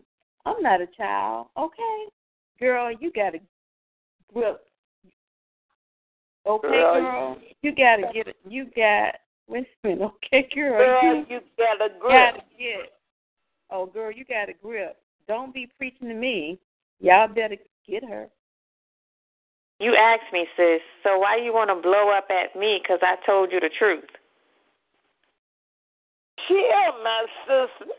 [0.45, 2.05] I'm not a child, okay?
[2.59, 3.39] Girl, you gotta
[4.33, 4.61] grip.
[6.47, 7.37] Okay, Girl, girl.
[7.61, 8.37] You gotta get it.
[8.47, 9.15] You got.
[9.47, 10.77] Wait okay, girl.
[10.77, 12.11] Girl, you, you got a grip.
[12.11, 12.93] gotta get.
[13.69, 14.97] Oh, girl, you got a grip.
[15.27, 16.59] Don't be preaching to me.
[16.99, 18.27] Y'all better get her.
[19.79, 23.15] You asked me, sis, so why you want to blow up at me because I
[23.25, 24.05] told you the truth?
[26.47, 27.91] Chill, my sister.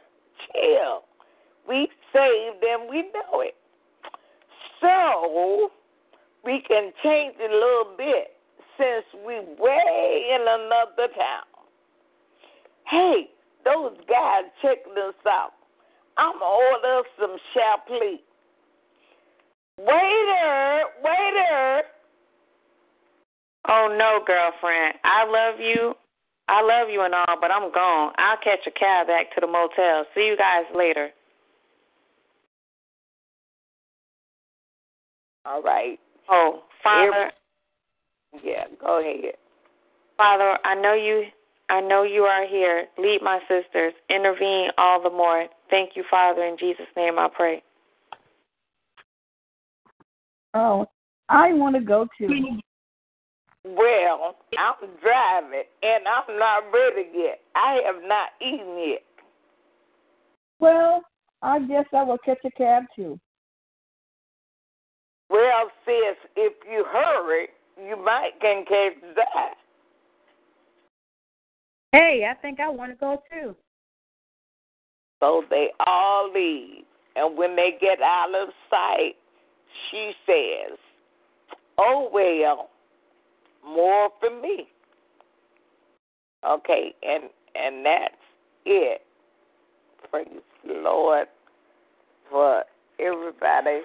[0.52, 1.02] Chill.
[1.68, 3.54] We saved and we know it.
[4.80, 5.70] So
[6.44, 8.35] we can change it a little bit
[8.78, 11.46] since we way in another town.
[12.90, 13.30] Hey,
[13.64, 15.52] those guys checking us out.
[16.16, 18.20] I'm order some Chablis.
[19.78, 21.82] Waiter, waiter.
[23.68, 24.94] Oh no, girlfriend.
[25.04, 25.94] I love you.
[26.48, 28.12] I love you and all, but I'm gone.
[28.18, 30.06] I'll catch a cab back to the motel.
[30.14, 31.10] See you guys later.
[35.44, 35.98] All right.
[36.28, 37.30] Oh, Father.
[38.42, 39.34] Yeah, go ahead.
[40.16, 41.24] Father, I know you
[41.68, 42.86] I know you are here.
[42.96, 43.92] Lead my sisters.
[44.08, 45.46] Intervene all the more.
[45.68, 47.62] Thank you, Father, in Jesus' name I pray.
[50.54, 50.86] Oh,
[51.28, 52.28] I want to go too.
[53.64, 57.40] Well, I'm driving and I'm not ready yet.
[57.56, 59.02] I have not eaten yet.
[60.60, 61.02] Well,
[61.42, 63.18] I guess I will catch a cab too.
[65.28, 69.54] Well, sis, if you hurry, you might can catch that.
[71.92, 73.54] Hey, I think I want to go too.
[75.20, 76.84] So they all leave.
[77.14, 79.14] And when they get out of sight,
[79.90, 80.78] she says,
[81.78, 82.70] Oh, well,
[83.64, 84.68] more for me.
[86.46, 88.14] Okay, and and that's
[88.66, 89.00] it.
[90.10, 90.28] Praise
[90.66, 91.26] the Lord
[92.30, 92.64] for
[93.00, 93.80] everybody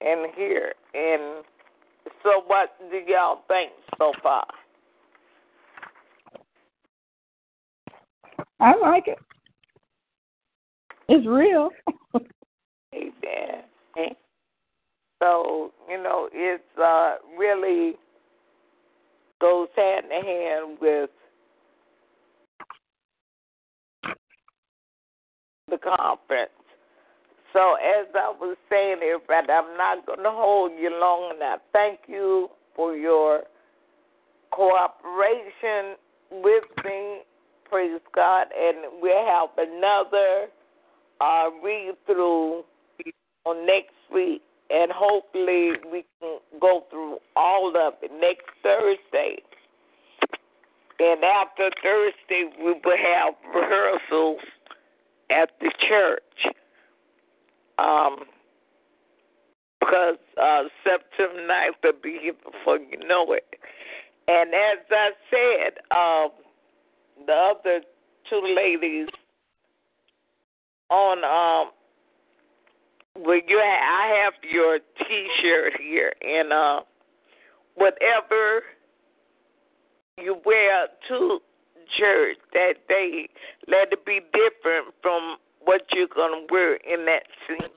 [0.00, 0.74] in here.
[0.94, 1.44] And
[2.22, 4.46] so, what do y'all think so far?
[8.60, 9.18] I like it.
[11.08, 11.70] It's real.
[12.94, 13.64] Amen.
[15.22, 17.94] So, you know, it's uh, really
[19.40, 21.10] goes hand in hand with
[25.70, 26.50] the conference.
[27.52, 32.00] So, as I was saying, everybody, I'm not going to hold you long, I thank
[32.06, 33.42] you for your
[34.52, 35.96] cooperation
[36.30, 37.20] with me.
[37.68, 38.46] Praise God.
[38.56, 40.46] And we'll have another
[41.20, 42.64] uh, read through
[43.46, 49.42] on next week, and hopefully we can go through all of it next Thursday.
[50.98, 54.40] And after Thursday, we will have rehearsals
[55.30, 56.54] at the church.
[57.80, 58.16] Um,
[59.80, 63.46] because uh, September 9th will be here before you know it.
[64.28, 66.30] And as I said, um,
[67.26, 67.80] the other
[68.28, 69.08] two ladies
[70.90, 71.72] on um
[73.24, 76.80] well you ha- I have your t-shirt here and uh
[77.76, 78.62] whatever
[80.18, 81.38] you wear to
[81.98, 83.28] church that day
[83.68, 85.36] let it be different from
[85.70, 87.70] what you're going to wear in that scene.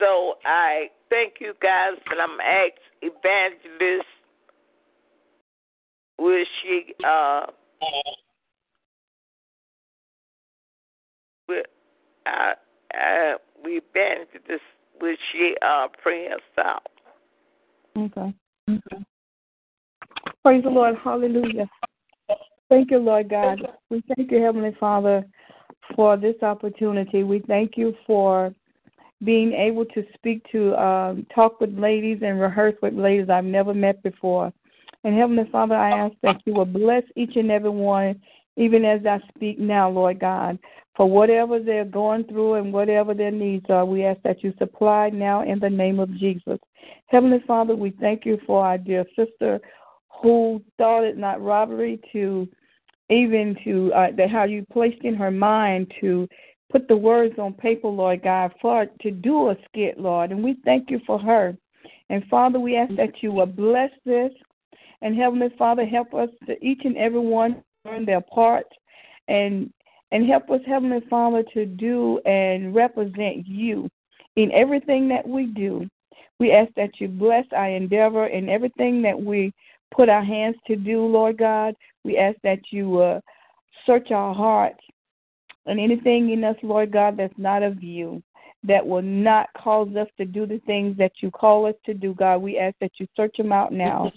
[0.00, 4.08] So I thank you guys and I'm asked evangelist
[6.18, 7.42] will she uh
[11.46, 11.62] will
[12.24, 12.52] uh,
[12.94, 13.34] uh,
[14.48, 14.60] this
[15.02, 16.88] will she uh pray us out.
[17.94, 18.32] Okay.
[18.70, 19.04] Okay.
[20.42, 20.96] Praise the Lord.
[21.04, 21.68] Hallelujah.
[22.70, 23.60] Thank you, Lord God.
[23.90, 25.26] We thank you, Heavenly Father,
[25.94, 27.22] for this opportunity.
[27.22, 28.54] We thank you for
[29.24, 33.74] being able to speak to, um, talk with ladies and rehearse with ladies I've never
[33.74, 34.52] met before.
[35.04, 38.20] And Heavenly Father, I ask that you will bless each and every one,
[38.56, 40.58] even as I speak now, Lord God.
[40.96, 45.10] For whatever they're going through and whatever their needs are, we ask that you supply
[45.10, 46.58] now in the name of Jesus.
[47.06, 49.60] Heavenly Father, we thank you for our dear sister
[50.20, 52.48] who thought it not robbery to
[53.10, 56.28] even to uh, how you placed in her mind to
[56.70, 60.30] put the words on paper, Lord God, for to do a skit, Lord.
[60.30, 61.56] And we thank you for her.
[62.10, 64.32] And Father, we ask that you will bless this.
[65.00, 68.66] And Heavenly Father, help us to each and every one learn their part
[69.28, 69.72] and
[70.10, 73.90] and help us, Heavenly Father, to do and represent you
[74.36, 75.86] in everything that we do.
[76.38, 79.52] We ask that you bless our endeavor in everything that we
[79.94, 81.74] put our hands to do, Lord God.
[82.04, 83.20] We ask that you uh,
[83.86, 84.80] search our hearts
[85.66, 88.22] and anything in us, Lord God, that's not of you,
[88.64, 92.14] that will not cause us to do the things that you call us to do,
[92.14, 92.38] God.
[92.38, 94.10] We ask that you search them out now.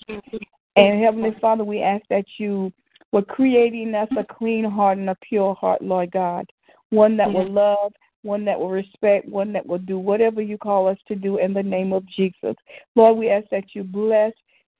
[0.77, 2.71] And Heavenly Father, we ask that you
[3.11, 6.45] were creating us a clean heart and a pure heart, Lord God.
[6.89, 7.91] One that will love,
[8.23, 11.53] one that will respect, one that will do whatever you call us to do in
[11.53, 12.55] the name of Jesus.
[12.95, 14.31] Lord, we ask that you bless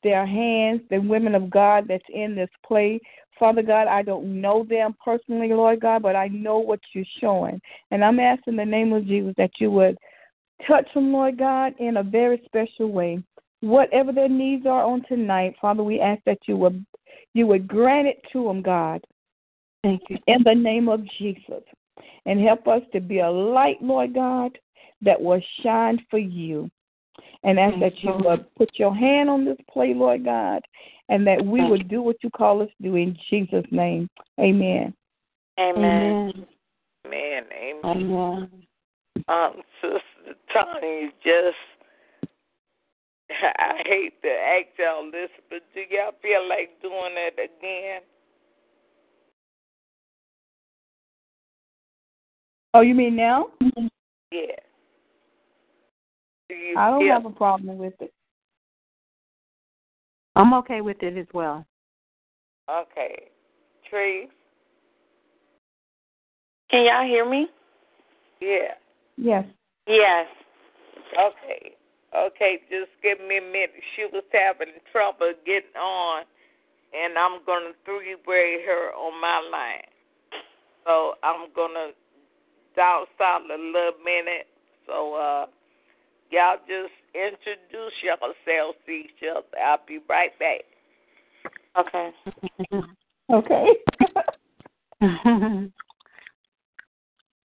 [0.03, 2.99] their hands, the women of God that's in this play.
[3.39, 7.59] Father God, I don't know them personally, Lord God, but I know what you're showing.
[7.89, 9.97] And I'm asking in the name of Jesus that you would
[10.67, 13.23] touch them, Lord God, in a very special way.
[13.61, 16.85] Whatever their needs are on tonight, Father, we ask that you would
[17.33, 19.01] you would grant it to them, God.
[19.83, 20.17] Thank you.
[20.27, 21.63] In the name of Jesus.
[22.25, 24.57] And help us to be a light, Lord God,
[25.01, 26.69] that will shine for you.
[27.43, 30.61] And ask that you would put your hand on this play, Lord God,
[31.09, 34.09] and that we would do what you call us to do in Jesus' name.
[34.39, 34.93] Amen.
[35.59, 36.45] Amen.
[37.05, 37.43] Amen.
[37.53, 37.81] Amen.
[37.83, 38.49] Amen.
[39.27, 41.57] Um, Sister Tony, just
[43.57, 48.01] I hate to ask y'all this, but do y'all feel like doing it again?
[52.73, 53.47] Oh, you mean now?
[54.31, 54.55] Yeah.
[56.51, 58.11] Do you I don't feel have a problem with it.
[60.35, 61.65] I'm okay with it as well.
[62.69, 63.29] okay?
[63.89, 64.27] Tree?
[66.69, 67.47] Can y'all hear me?
[68.41, 68.73] Yeah.
[69.15, 69.45] Yes.
[69.87, 70.27] Yes.
[71.17, 71.71] Okay.
[72.13, 73.71] Okay, just give me a minute.
[73.95, 76.23] She was having trouble getting on,
[76.93, 79.87] and I'm going to three-way her on my line.
[80.83, 81.91] So I'm going to
[82.75, 84.47] down south a little minute.
[84.85, 85.45] So uh,
[86.31, 89.45] y'all just introduce yourselves to each other.
[89.63, 90.61] I'll be right back.
[91.79, 92.11] Okay.
[93.31, 93.67] Okay.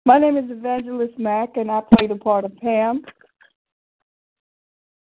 [0.03, 3.03] My name is Evangelist Mack, and I play the part of Pam.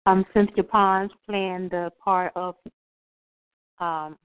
[0.06, 2.56] I'm Cynthia Pons playing the part of
[3.78, 4.18] um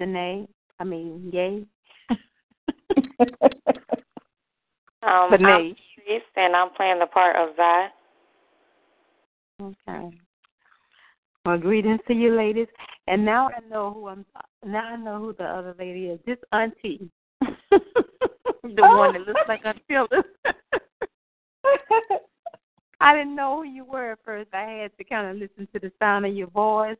[0.00, 0.48] Shanae.
[0.80, 1.64] I mean, yay.
[5.06, 5.76] Um, But I'm Nate.
[6.36, 7.88] And I'm playing the part of Zai.
[9.60, 10.10] Okay.
[11.44, 12.66] Well, greetings to you, ladies.
[13.06, 14.26] And now I know who I'm.
[14.64, 16.18] Now I know who the other lady is.
[16.26, 17.08] This auntie,
[17.40, 17.80] the
[18.62, 20.24] one that looks like Aunt Phyllis.
[23.00, 24.48] I didn't know who you were at first.
[24.52, 26.96] I had to kind of listen to the sound of your voice,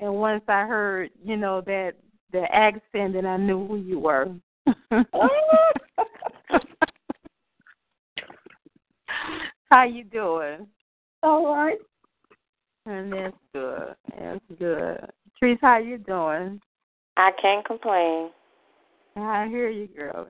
[0.00, 1.92] and once I heard, you know, that
[2.32, 4.26] the accent, then I knew who you were.
[9.70, 10.66] How you doing?
[11.28, 11.78] All right.
[12.86, 13.94] And that's good.
[14.18, 15.10] That's good.
[15.38, 16.58] Trees, how you doing?
[17.18, 18.30] I can't complain.
[19.14, 20.26] I hear you, girl.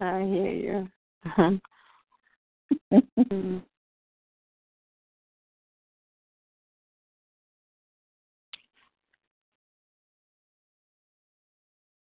[0.00, 1.60] I hear you.
[2.92, 3.62] Mm.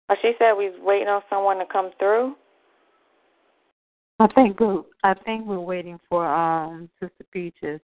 [0.08, 2.36] Oh, she said we was waiting on someone to come through.
[4.20, 7.80] I think we're, I think we're waiting for um Sister Peaches.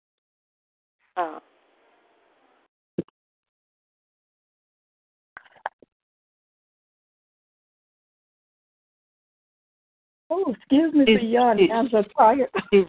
[1.16, 1.39] Oh.
[10.30, 11.70] Oh, excuse me for She's- yawning.
[11.70, 12.49] I'm so tired.
[12.72, 12.85] She's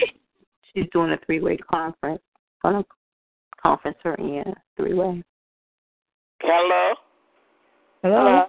[0.73, 2.21] she's doing a three way conference.
[2.63, 2.83] Gonna
[3.61, 5.23] conference her in three way.
[6.41, 6.93] Hello?
[8.03, 8.45] Hello.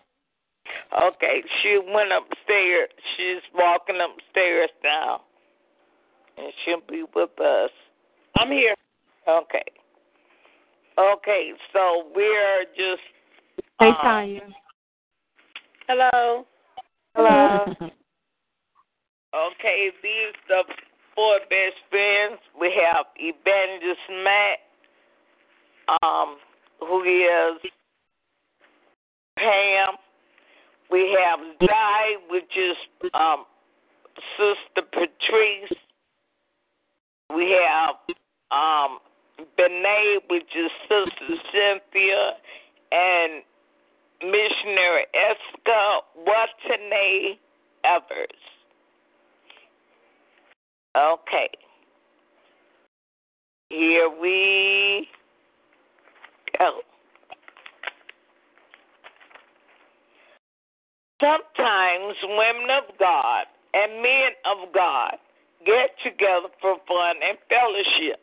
[1.02, 2.88] Okay, she went upstairs.
[3.16, 5.22] She's walking upstairs now.
[6.38, 7.70] And she'll be with us.
[8.36, 8.74] I'm here.
[9.28, 9.64] Okay.
[10.98, 13.02] Okay, so we're just.
[13.80, 14.40] Hey um, Tanya.
[15.88, 16.46] Hello.
[17.14, 17.74] Hello.
[19.34, 20.62] Okay, these the
[21.14, 22.38] four best friends.
[22.58, 24.58] We have Evangelist Matt,
[26.02, 26.36] um,
[26.80, 27.60] who is
[29.36, 29.96] Pam.
[30.90, 32.76] We have Di, which is
[33.14, 33.44] um,
[34.36, 35.78] Sister Patrice.
[37.34, 37.96] We have
[38.50, 38.98] um,
[40.28, 42.32] which is Sister Cynthia,
[42.92, 43.42] and
[44.22, 47.38] Missionary Eska Watane
[47.84, 48.30] Evers.
[50.96, 51.48] Okay.
[53.68, 55.08] Here we
[56.58, 56.80] go.
[61.20, 65.16] Sometimes women of God and men of God
[65.64, 68.20] get together for fun and fellowship,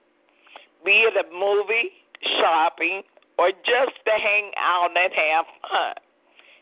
[0.86, 1.90] be it a movie,
[2.38, 3.02] shopping,
[3.40, 5.96] or just to hang out and have fun.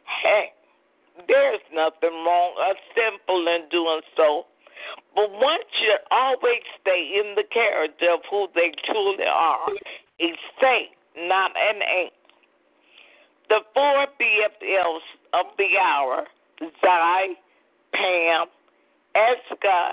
[0.07, 0.55] Heck,
[1.27, 4.45] there's nothing wrong or sinful in doing so.
[5.15, 9.69] But one should always stay in the character of who they truly are
[10.21, 10.29] a
[10.61, 12.13] saint, not an ain't.
[13.52, 16.24] The four BFLs of the hour,
[16.80, 17.36] Zai,
[17.91, 18.47] Pam,
[19.14, 19.91] Eska,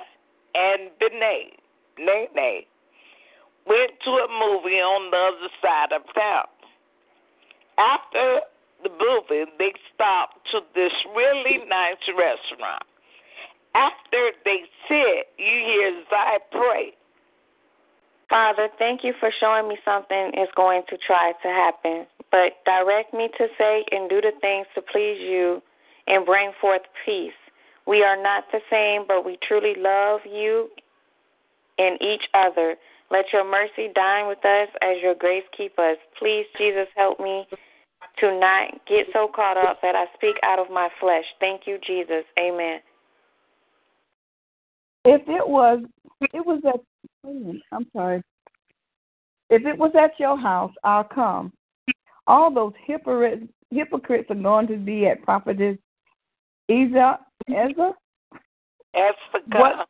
[0.54, 1.58] and Benet,
[1.98, 2.62] Nene,
[3.66, 6.46] went to a movie on the other side of town.
[7.78, 8.42] After
[8.84, 12.84] the movie, they stopped to this really nice restaurant.
[13.74, 16.92] After they sit, you hear Zai pray.
[18.28, 23.14] Father, thank you for showing me something is going to try to happen, but direct
[23.14, 25.62] me to say and do the things to please you
[26.06, 27.32] and bring forth peace.
[27.86, 30.68] We are not the same, but we truly love you
[31.78, 32.76] and each other.
[33.10, 35.96] Let your mercy dine with us as your grace keep us.
[36.18, 37.46] Please, Jesus, help me
[38.20, 41.24] to not get so caught up that I speak out of my flesh.
[41.40, 42.24] Thank you, Jesus.
[42.38, 42.80] Amen.
[45.06, 45.80] If it was,
[46.20, 46.80] it was at.
[47.72, 48.22] I'm sorry.
[49.50, 51.52] If it was at your house, I'll come.
[52.26, 55.78] All those hypocrites, hypocrites are going to be at prophetess
[56.68, 57.18] Isa,
[57.48, 57.94] Ezra.
[58.94, 59.44] Esther.
[59.52, 59.88] What?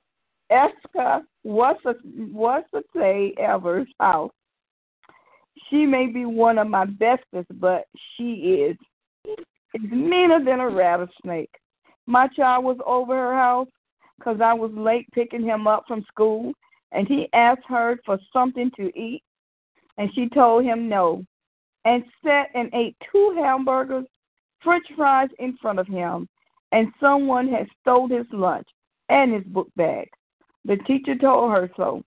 [0.50, 1.22] Esther.
[1.42, 1.94] What's a
[2.32, 4.30] what's a say Ever's house?
[5.68, 7.86] She may be one of my bestest, but
[8.16, 8.32] she
[8.68, 8.76] is
[9.26, 11.50] is meaner than a rattlesnake.
[12.06, 13.68] My child was over her house
[14.18, 16.52] because I was late picking him up from school,
[16.92, 19.22] and he asked her for something to eat,
[19.96, 21.24] and she told him no,
[21.84, 24.06] and sat and ate two hamburgers,
[24.62, 26.28] french fries in front of him,
[26.72, 28.68] and someone had stole his lunch
[29.08, 30.08] and his book bag.
[30.64, 32.02] The teacher told her so.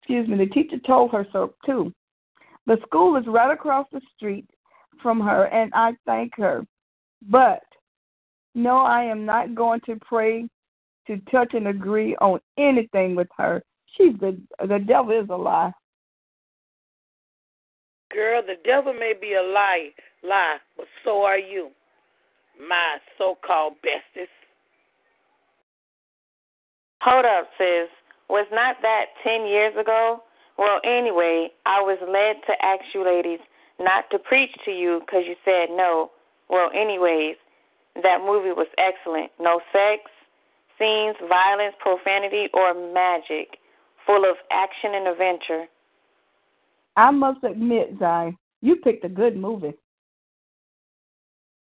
[0.00, 1.92] Excuse me, the teacher told her so too.
[2.66, 4.46] The school is right across the street
[5.02, 6.66] from her, and I thank her.
[7.28, 7.62] But
[8.54, 10.48] no, I am not going to pray
[11.10, 13.64] to touch and agree on anything with her.
[13.96, 15.72] She's the the devil is a lie.
[18.12, 19.90] Girl, the devil may be a lie,
[20.22, 21.70] lie, but so are you,
[22.58, 24.30] my so-called bestest.
[27.02, 27.88] Hold up, sis.
[28.28, 30.22] Was not that 10 years ago?
[30.58, 33.40] Well, anyway, I was led to ask you ladies
[33.78, 36.10] not to preach to you because you said no.
[36.48, 37.36] Well, anyways,
[38.02, 39.30] that movie was excellent.
[39.40, 40.10] No sex,
[40.80, 43.58] scenes, violence, profanity, or magic.
[44.06, 45.66] Full of action and adventure.
[46.96, 49.74] I must admit, Zai, you picked a good movie.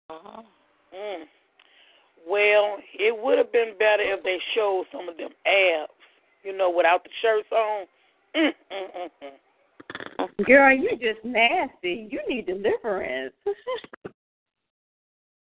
[0.10, 0.42] Uh-huh.
[0.96, 1.24] Mm.
[2.28, 5.92] Well, it would have been better if they showed some of them abs,
[6.44, 7.86] you know, without the shirts on.
[8.36, 9.10] Mm, mm,
[10.20, 12.08] mm, Girl, you just nasty.
[12.10, 13.34] You need deliverance.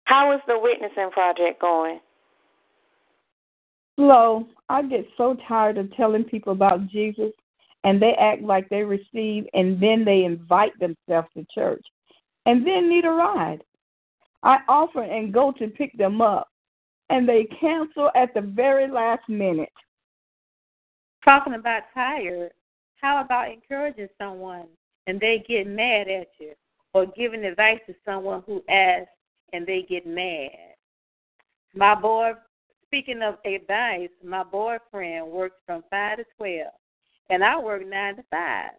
[0.05, 1.99] How is the witnessing project going?
[3.95, 4.47] Slow.
[4.69, 7.31] I get so tired of telling people about Jesus
[7.83, 11.85] and they act like they receive and then they invite themselves to church
[12.45, 13.63] and then need a ride.
[14.43, 16.47] I offer and go to pick them up
[17.09, 19.71] and they cancel at the very last minute.
[21.23, 22.51] Talking about tired,
[23.01, 24.67] how about encouraging someone
[25.07, 26.53] and they get mad at you,
[26.93, 29.09] or giving advice to someone who asks
[29.53, 30.49] and they get mad?
[31.75, 32.33] My boy,
[32.91, 36.67] speaking of advice, my boyfriend works from 5 to 12,
[37.29, 38.69] and I work 9 to 5.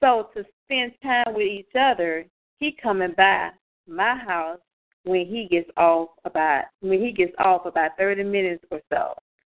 [0.00, 2.26] So to spend time with each other,
[2.58, 3.50] he coming by
[3.86, 4.58] my house
[5.04, 9.14] when he gets off about when he gets off about 30 minutes or so.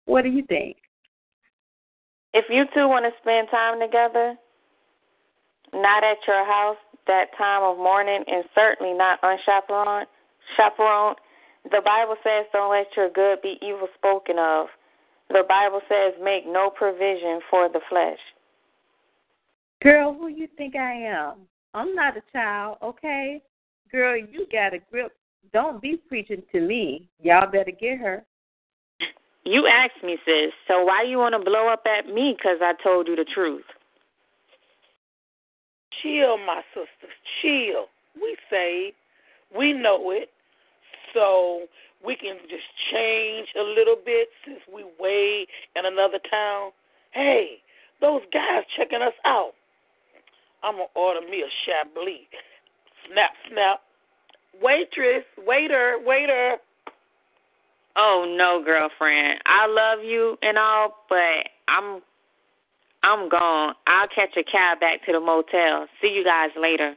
[0.07, 0.77] What do you think?
[2.35, 4.35] If you two want to spend time together,
[5.73, 6.77] not at your house
[7.07, 10.09] that time of morning, and certainly not unchaperoned,
[10.57, 11.17] chaperoned,
[11.71, 14.69] the Bible says, "Don't let your good be evil spoken of."
[15.29, 18.21] The Bible says, "Make no provision for the flesh."
[19.83, 21.47] Girl, who you think I am?
[21.75, 23.43] I'm not a child, okay?
[23.93, 25.13] Girl, you got a grip.
[25.53, 27.09] Don't be preaching to me.
[27.21, 28.25] Y'all better get her.
[29.45, 30.53] You asked me, sis.
[30.67, 32.35] So why you want to blow up at me?
[32.37, 33.65] Because I told you the truth.
[36.03, 37.17] Chill, my sisters.
[37.41, 37.87] Chill.
[38.21, 38.93] We say
[39.57, 40.31] we know it,
[41.17, 41.65] so
[42.05, 46.71] we can just change a little bit since we way in another town.
[47.13, 47.57] Hey,
[48.03, 49.53] those guys checking us out.
[50.63, 52.29] I'm gonna order me a Chablis.
[53.09, 53.81] Snap, snap.
[54.63, 56.57] Waitress, waiter, waiter.
[57.97, 59.41] Oh no, girlfriend.
[59.47, 62.03] I love you and all, but I'm
[63.03, 63.75] I'm gone.
[63.87, 65.87] I'll catch a cab back to the motel.
[66.03, 66.95] See you guys later.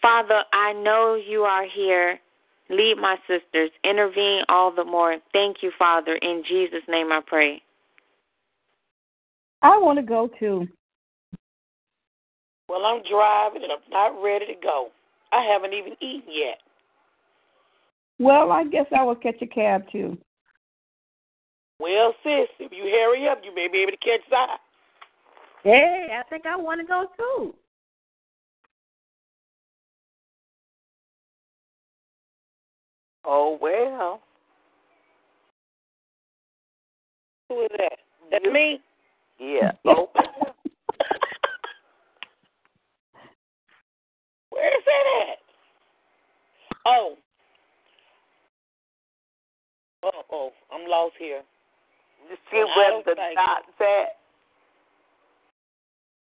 [0.00, 2.18] Father, I know you are here.
[2.70, 3.70] Lead my sisters.
[3.84, 5.16] Intervene all the more.
[5.32, 6.16] Thank you, Father.
[6.20, 7.62] In Jesus' name I pray.
[9.62, 10.68] I want to go too.
[12.68, 14.88] Well, I'm driving and I'm not ready to go.
[15.32, 16.58] I haven't even eaten yet.
[18.18, 20.18] Well, I guess I will catch a cab too.
[21.80, 24.58] Well, sis, if you hurry up, you may be able to catch that.
[25.62, 27.54] Hey, I think I want to go too.
[33.30, 34.22] Oh well.
[37.50, 37.98] Who is that?
[38.32, 38.80] That's me.
[39.38, 39.72] Yeah.
[39.84, 40.08] Oh.
[44.50, 45.38] Where is that at?
[46.86, 47.14] Oh.
[50.02, 51.42] Oh, oh, I'm lost here.
[52.30, 54.16] You see where the dot's at?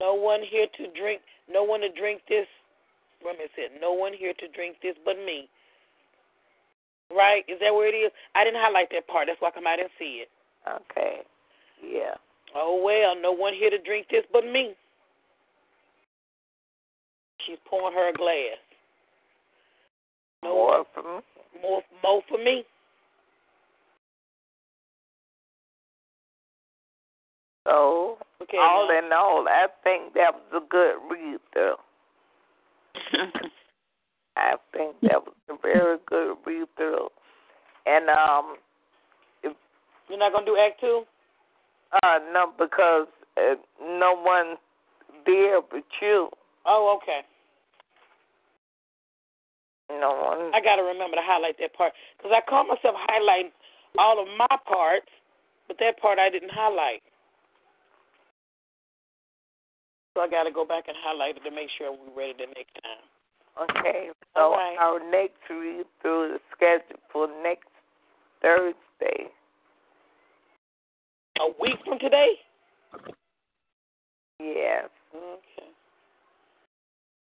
[0.01, 1.23] No one here to drink.
[1.51, 2.47] No one to drink this.
[3.25, 5.49] Let me say, no one here to drink this but me.
[7.11, 7.45] Right?
[7.49, 8.13] Is that where it is?
[8.35, 9.29] I didn't highlight that part.
[9.29, 10.29] That's why I come out and see it.
[10.69, 11.25] Okay.
[11.83, 12.15] Yeah.
[12.55, 14.75] Oh well, no one here to drink this but me.
[17.47, 18.59] She's pouring her a glass.
[20.43, 21.21] No more for me.
[21.63, 22.65] More, more for me.
[27.67, 28.99] So, okay, all now.
[28.99, 31.75] in all, I think that was a good read through.
[34.39, 37.09] I think that was a very good read through.
[37.87, 38.57] And um
[39.43, 39.53] if
[40.09, 41.03] You're not gonna do act two?
[42.03, 44.57] uh no because uh, no one
[45.27, 46.29] there but you.
[46.67, 47.21] Oh, okay.
[49.91, 53.51] No one I gotta remember to highlight that part because I caught myself highlighting
[53.99, 55.11] all of my parts,
[55.67, 57.03] but that part I didn't highlight.
[60.15, 62.75] So I gotta go back and highlight it to make sure we're ready the next
[62.83, 63.03] time.
[63.57, 64.77] Okay, so right.
[64.81, 67.69] our next read through is scheduled for next
[68.43, 69.31] Thursday.
[71.41, 72.33] A week from today?
[74.41, 74.89] Yes.
[75.15, 75.69] Okay.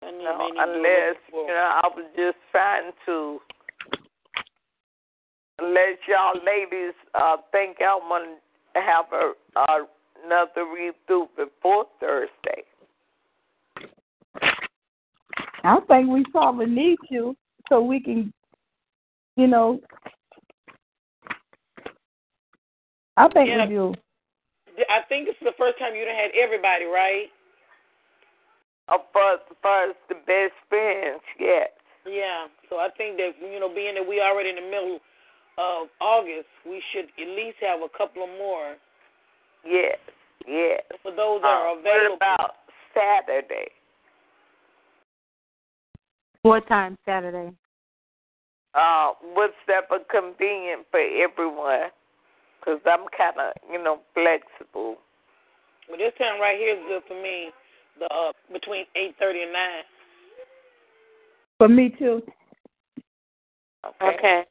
[0.03, 3.39] No, may need to unless you know, I was just trying to
[5.59, 8.36] let y'all ladies uh think I'm gonna
[8.75, 9.86] have a uh,
[10.23, 12.63] another read through before Thursday.
[15.68, 17.36] I think we probably need to
[17.68, 18.32] so we can,
[19.36, 19.82] you know.
[23.18, 23.65] I think Yeah.
[23.65, 23.93] we do.
[24.89, 27.30] I think this is the first time you done had everybody, right?
[28.88, 31.70] Uh, first, first the best friends, yes.
[32.05, 32.47] Yeah.
[32.70, 35.01] So I think that you know, being that we already in the middle
[35.57, 38.78] of August, we should at least have a couple of more
[39.65, 39.99] Yes,
[40.47, 40.82] yes.
[41.03, 42.11] for those that Uh, are available.
[42.11, 42.55] What about
[42.93, 43.68] Saturday?
[46.43, 47.51] What time Saturday?
[48.73, 51.89] Uh, whatever convenient for everyone,
[52.59, 54.97] because I'm kind of, you know, flexible.
[55.89, 57.49] Well, this time right here is good for me.
[57.99, 59.83] The uh, between eight thirty and nine.
[61.57, 62.21] For me too.
[63.85, 64.17] Okay.
[64.17, 64.43] Okay.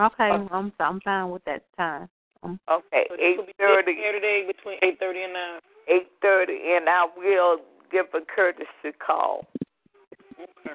[0.00, 2.08] Okay, I'm I'm fine with that time.
[2.42, 3.04] Um, Okay.
[3.08, 3.94] So this Eight will be thirty.
[3.94, 5.60] this Saturday between eight thirty and nine.
[5.88, 7.58] Eight thirty, and I will
[7.90, 9.46] give a courtesy call.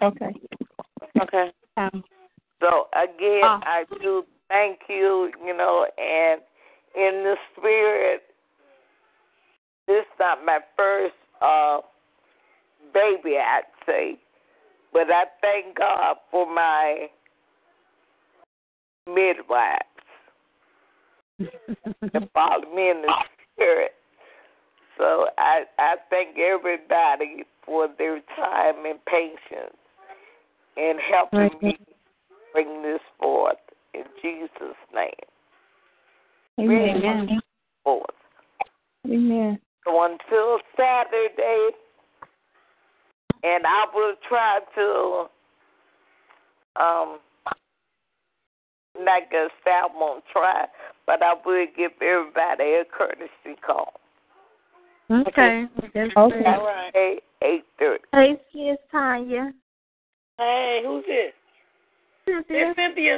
[0.01, 0.33] Okay.
[1.21, 1.51] Okay.
[1.77, 2.03] um,
[2.59, 3.59] So again, Oh.
[3.63, 5.31] I do thank you.
[5.45, 6.41] You know, and
[6.95, 8.23] in the spirit,
[9.87, 11.79] this not my first uh
[12.93, 14.17] baby, I'd say,
[14.93, 17.09] but I thank God for my
[19.07, 19.83] midwives
[21.39, 23.13] to follow me in the
[23.53, 23.91] spirit.
[24.97, 29.77] So I I thank everybody for their time and patience
[30.77, 31.77] in helping me
[32.53, 33.57] bring this forth
[33.93, 35.11] in Jesus' name.
[36.59, 36.97] Amen.
[36.97, 37.41] Amen.
[37.83, 38.05] Forth.
[39.05, 39.59] Amen.
[39.85, 41.69] So until Saturday,
[43.43, 45.25] and I will try to
[46.81, 47.19] um
[48.99, 50.65] not gonna say I won't try,
[51.05, 53.93] but I will give everybody a courtesy call.
[55.11, 55.67] Okay.
[55.93, 56.37] That's Okay.
[56.37, 56.45] good.
[56.47, 56.91] All right.
[56.95, 58.03] Eight eight thirty.
[58.11, 59.53] Hey, it's Tanya.
[60.37, 61.33] Hey, who's this?
[62.25, 62.69] Cynthia.
[62.69, 63.15] It's Cynthia.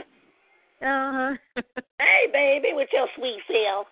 [0.81, 1.61] Uh huh.
[1.99, 3.87] Hey, baby, with your sweet self.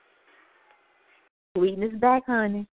[1.57, 2.67] Sweetness back, honey.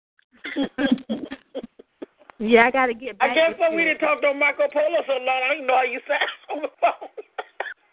[2.42, 3.32] Yeah, I gotta get back.
[3.32, 3.50] I back.
[3.50, 3.76] guess with so.
[3.76, 5.42] We didn't talk to Marco Polo so long.
[5.44, 6.22] I don't know how you sound
[6.56, 7.10] on the phone.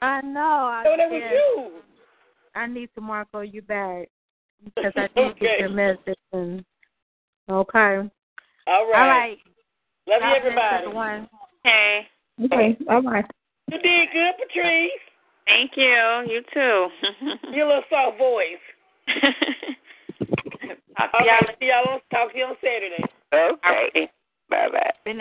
[0.00, 0.40] I know.
[0.40, 1.80] I, so that was you.
[2.54, 4.08] I need to Marco you back
[4.64, 5.40] because I did Okay.
[5.40, 6.16] get your message.
[6.32, 6.64] And,
[7.50, 7.96] okay.
[7.98, 8.08] All
[8.68, 9.08] All right.
[9.08, 9.38] right.
[10.06, 10.84] Love you, everybody.
[10.86, 11.28] everyone.
[11.64, 12.06] Hey.
[12.44, 12.76] Okay.
[12.88, 13.24] All right.
[13.70, 14.90] You did good, Patrice.
[15.46, 16.24] Thank you.
[16.28, 16.88] You too.
[17.52, 18.58] Your little soft voice.
[20.96, 23.04] Talk Okay, y'all, see y'all on, talk to you on Saturday.
[23.32, 24.10] Okay.
[24.48, 25.20] Bye bye.